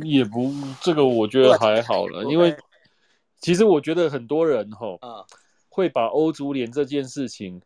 [0.00, 0.08] 对？
[0.08, 2.56] 也不，这个我觉得还好了， 因为
[3.40, 4.96] 其实我觉得很多人哈。
[5.02, 5.26] 啊。
[5.80, 7.62] 会把欧足联这件事情，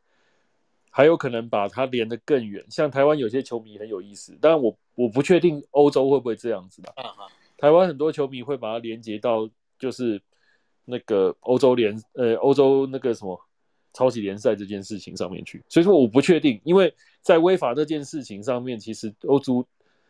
[0.88, 2.64] 还有可能把它连得更远。
[2.70, 6.94] 像台湾有些球迷很有意思，但我我不确定欧洲会不会这样子的。
[7.58, 10.22] 台湾很多球迷会把它连接到就是
[10.84, 13.36] 那个欧洲联呃欧洲那个什么
[13.92, 15.60] 超级联赛这件事情上面去。
[15.68, 19.66] 所以说我不确定，因为在威法这件事情上面，其实欧足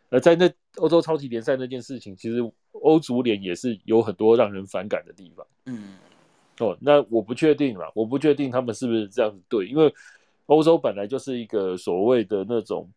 [0.09, 0.47] 呃在那
[0.77, 2.39] 欧洲超级联赛那件事情，其实
[2.73, 5.47] 欧足联也是有很多让人反感的地方。
[5.65, 5.97] 嗯。
[6.59, 9.93] 哦，那我不确定了，我不确定他们是不是这样子对，因为
[10.45, 12.89] 欧洲本来就是一个所谓的那种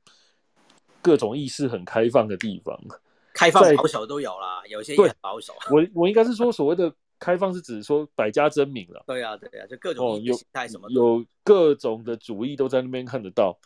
[1.02, 2.78] 各种意识很开放的地方，
[3.34, 5.52] 开放保守都有啦，有些也保守。
[5.70, 9.02] 我我应该是说所谓的开放是指说百家争鸣了。
[9.08, 13.58] 对啊，对啊，就各种有什么有各种的主义都在那边看得到。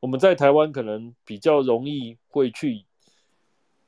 [0.00, 2.84] 我们在台湾可能比较容易会去。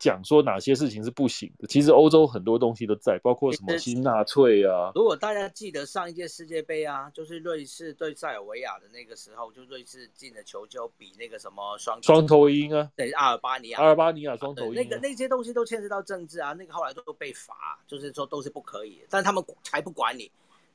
[0.05, 4.93] 讲说哪些事情是不行的，其实欧洲很多东西都在，包括什么新纳粹啊。
[4.95, 20.31] 如果大家记得上一届世界杯啊，就是瑞士对塞尔维亚的那个时候，就瑞士进了球就比那个什么双双头鹰啊，对阿尔巴尼亚，阿尔巴尼亚双头鹰，那个那些东西都牵涉到政治啊，那个后来都被罚，就是说都是不可以，但他们才不管你，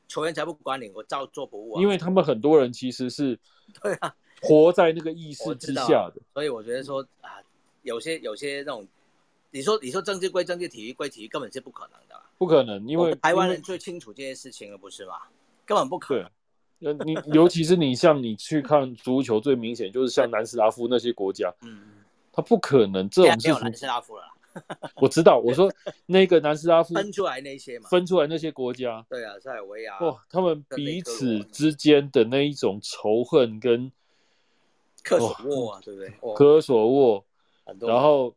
[0.08, 1.82] 球员才不管你，我照做不误啊。
[1.84, 3.38] 因为他们很多人其实是
[3.80, 7.38] 对啊，活在那个意识之下的，所以我觉得说啊，
[7.84, 8.88] 有些有些那种。
[9.52, 12.16] 你说，你说政治归政治，体育归体育，根本是不可能的。
[12.38, 15.14] 不可能，因为台湾人最清楚这件事情了，不是吗？
[15.66, 16.30] 根本不可能。
[16.82, 21.82] 呃，你 尤其是你像你去看足球，最明显就是像南斯拉夫那些国家，嗯，
[22.32, 23.60] 他不可能这种事情。
[23.60, 24.24] 南斯拉夫了，
[25.02, 25.39] 我知道。
[25.43, 25.72] 我说
[26.06, 33.91] 那个南斯拉夫分出来那些嘛，分出来那些国家，对啊，塞尔维亚，哇，他们彼此之间的那一种仇恨跟
[35.04, 36.14] 科索沃啊，对不对？
[36.36, 37.26] 科索沃，
[37.80, 38.36] 然后。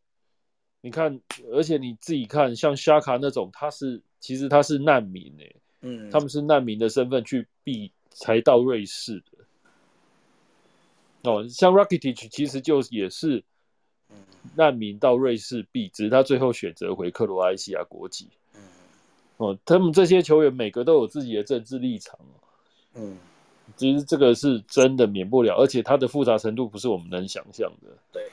[0.85, 1.21] 你看，
[1.53, 11.31] 而且你自己看，像沙卡那种，他是其实他是难民诶，嗯，他们是难民的身份去避才到瑞士的。
[11.31, 13.45] 哦，像 Rakitic 其实就也是
[14.57, 18.31] 难民到瑞士避，只是他最后选择回克罗埃西亚国籍。
[18.57, 18.63] 嗯，
[19.37, 22.19] 哦，他们这些球员每个都有自己的政治立场
[22.95, 23.17] 嗯，
[23.77, 27.97] 其实这个是真的免不了，而且它的复杂程度不是我们能想象的。
[28.11, 28.29] 对。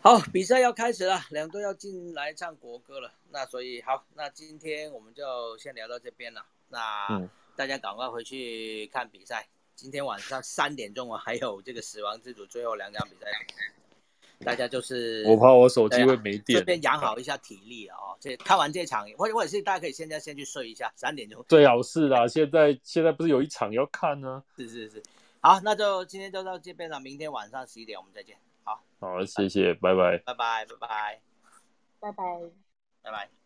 [0.00, 3.12] 好，比赛要开始了，两队要进来唱国歌了。
[3.30, 6.46] 那所以好，那今天我们就先聊到这边了。
[6.68, 9.48] 那大家赶快回去看比赛。
[9.74, 13.26] 今天晚上三点钟啊，还有这个死亡之组最后两场比赛。
[14.44, 18.16] 大家就是我怕我手机会没电，这边养好一下体力哦。
[18.20, 22.26] 这看完这场，或或者是大家可以现在先去睡一下，三点钟最好是啦。
[22.28, 24.44] 现在现在不是有一场要看呢？
[24.56, 25.02] 是是是。
[25.40, 27.00] 好，那就今天就到这边了。
[27.00, 28.36] 明天晚上十一点我们再见。
[29.00, 31.20] 好，谢谢，拜拜，拜拜，拜拜，
[32.00, 32.24] 拜拜，
[33.02, 33.37] 拜拜。